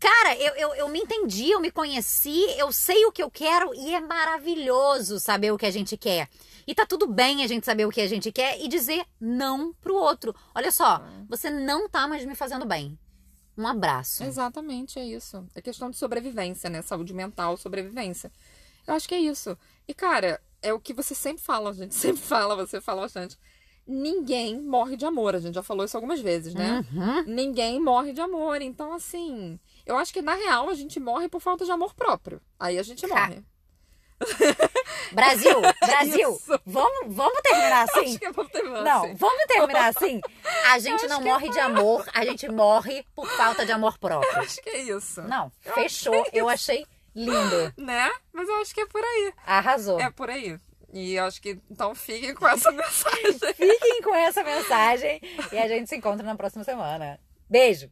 Cara, 0.00 0.34
eu, 0.36 0.54
eu, 0.54 0.74
eu 0.76 0.88
me 0.88 0.98
entendi, 0.98 1.50
eu 1.50 1.60
me 1.60 1.70
conheci, 1.70 2.46
eu 2.56 2.72
sei 2.72 3.04
o 3.04 3.12
que 3.12 3.22
eu 3.22 3.30
quero 3.30 3.74
e 3.74 3.94
é 3.94 4.00
maravilhoso 4.00 5.20
saber 5.20 5.52
o 5.52 5.58
que 5.58 5.66
a 5.66 5.70
gente 5.70 5.94
quer. 5.94 6.26
E 6.66 6.74
tá 6.74 6.86
tudo 6.86 7.06
bem 7.06 7.44
a 7.44 7.46
gente 7.46 7.66
saber 7.66 7.84
o 7.84 7.90
que 7.90 8.00
a 8.00 8.08
gente 8.08 8.32
quer 8.32 8.58
e 8.60 8.66
dizer 8.66 9.04
não 9.20 9.74
pro 9.74 9.94
outro. 9.94 10.34
Olha 10.54 10.72
só, 10.72 11.04
você 11.28 11.50
não 11.50 11.86
tá 11.86 12.08
mais 12.08 12.24
me 12.24 12.34
fazendo 12.34 12.64
bem. 12.64 12.98
Um 13.58 13.66
abraço. 13.66 14.24
Exatamente, 14.24 14.98
é 14.98 15.04
isso. 15.04 15.44
É 15.54 15.60
questão 15.60 15.90
de 15.90 15.98
sobrevivência, 15.98 16.70
né? 16.70 16.80
Saúde 16.80 17.12
mental, 17.12 17.58
sobrevivência. 17.58 18.32
Eu 18.86 18.94
acho 18.94 19.06
que 19.06 19.14
é 19.14 19.20
isso. 19.20 19.56
E, 19.86 19.92
cara, 19.92 20.40
é 20.62 20.72
o 20.72 20.80
que 20.80 20.94
você 20.94 21.14
sempre 21.14 21.42
fala, 21.42 21.70
a 21.70 21.74
gente 21.74 21.92
sempre 21.96 22.22
fala, 22.22 22.56
você 22.56 22.80
fala 22.80 23.02
bastante. 23.02 23.36
Ninguém 23.86 24.60
morre 24.60 24.96
de 24.96 25.04
amor. 25.04 25.34
A 25.34 25.40
gente 25.40 25.54
já 25.54 25.62
falou 25.62 25.84
isso 25.84 25.96
algumas 25.96 26.20
vezes, 26.20 26.54
né? 26.54 26.84
Uhum. 26.92 27.24
Ninguém 27.26 27.80
morre 27.80 28.12
de 28.12 28.20
amor. 28.20 28.62
Então, 28.62 28.92
assim, 28.94 29.58
eu 29.90 29.98
acho 29.98 30.12
que 30.12 30.22
na 30.22 30.34
real 30.34 30.68
a 30.68 30.74
gente 30.74 31.00
morre 31.00 31.28
por 31.28 31.40
falta 31.40 31.64
de 31.64 31.70
amor 31.70 31.94
próprio. 31.94 32.40
Aí 32.58 32.78
a 32.78 32.82
gente 32.82 33.06
morre. 33.06 33.42
Brasil, 35.12 35.60
Brasil, 35.80 36.30
Isso. 36.30 36.60
vamos, 36.64 37.14
vamos 37.14 37.40
terminar 37.40 37.84
assim? 37.84 38.00
Acho 38.00 38.18
que 38.18 38.26
é 38.26 38.32
por 38.32 38.50
ter 38.50 38.62
Não, 38.62 39.16
vamos 39.16 39.44
terminar 39.48 39.88
assim? 39.88 40.20
A 40.70 40.78
gente 40.78 41.06
não 41.06 41.22
morre 41.22 41.48
de 41.48 41.58
amor, 41.58 42.06
a 42.12 42.24
gente 42.24 42.48
morre 42.48 43.04
por 43.14 43.26
falta 43.26 43.64
de 43.64 43.72
amor 43.72 43.98
próprio. 43.98 44.38
Acho 44.38 44.62
que 44.62 44.70
é 44.70 44.82
isso. 44.82 45.22
Não, 45.22 45.50
fechou. 45.74 46.24
Eu 46.32 46.48
achei 46.48 46.86
lindo. 47.14 47.72
Né? 47.76 48.10
Mas 48.32 48.48
eu 48.48 48.56
acho 48.56 48.74
que 48.74 48.82
é 48.82 48.86
por 48.86 49.02
aí. 49.02 49.32
Arrasou. 49.46 49.98
É 49.98 50.10
por 50.10 50.30
aí. 50.30 50.58
E 50.92 51.14
eu 51.14 51.24
acho 51.24 51.40
que 51.40 51.58
então 51.70 51.94
fiquem 51.94 52.34
com 52.34 52.46
essa 52.46 52.70
mensagem. 52.72 53.32
Fiquem 53.54 54.02
com 54.02 54.14
essa 54.14 54.44
mensagem 54.44 55.20
e 55.50 55.58
a 55.58 55.66
gente 55.66 55.88
se 55.88 55.96
encontra 55.96 56.24
na 56.24 56.36
próxima 56.36 56.62
semana. 56.62 57.18
Beijo! 57.48 57.90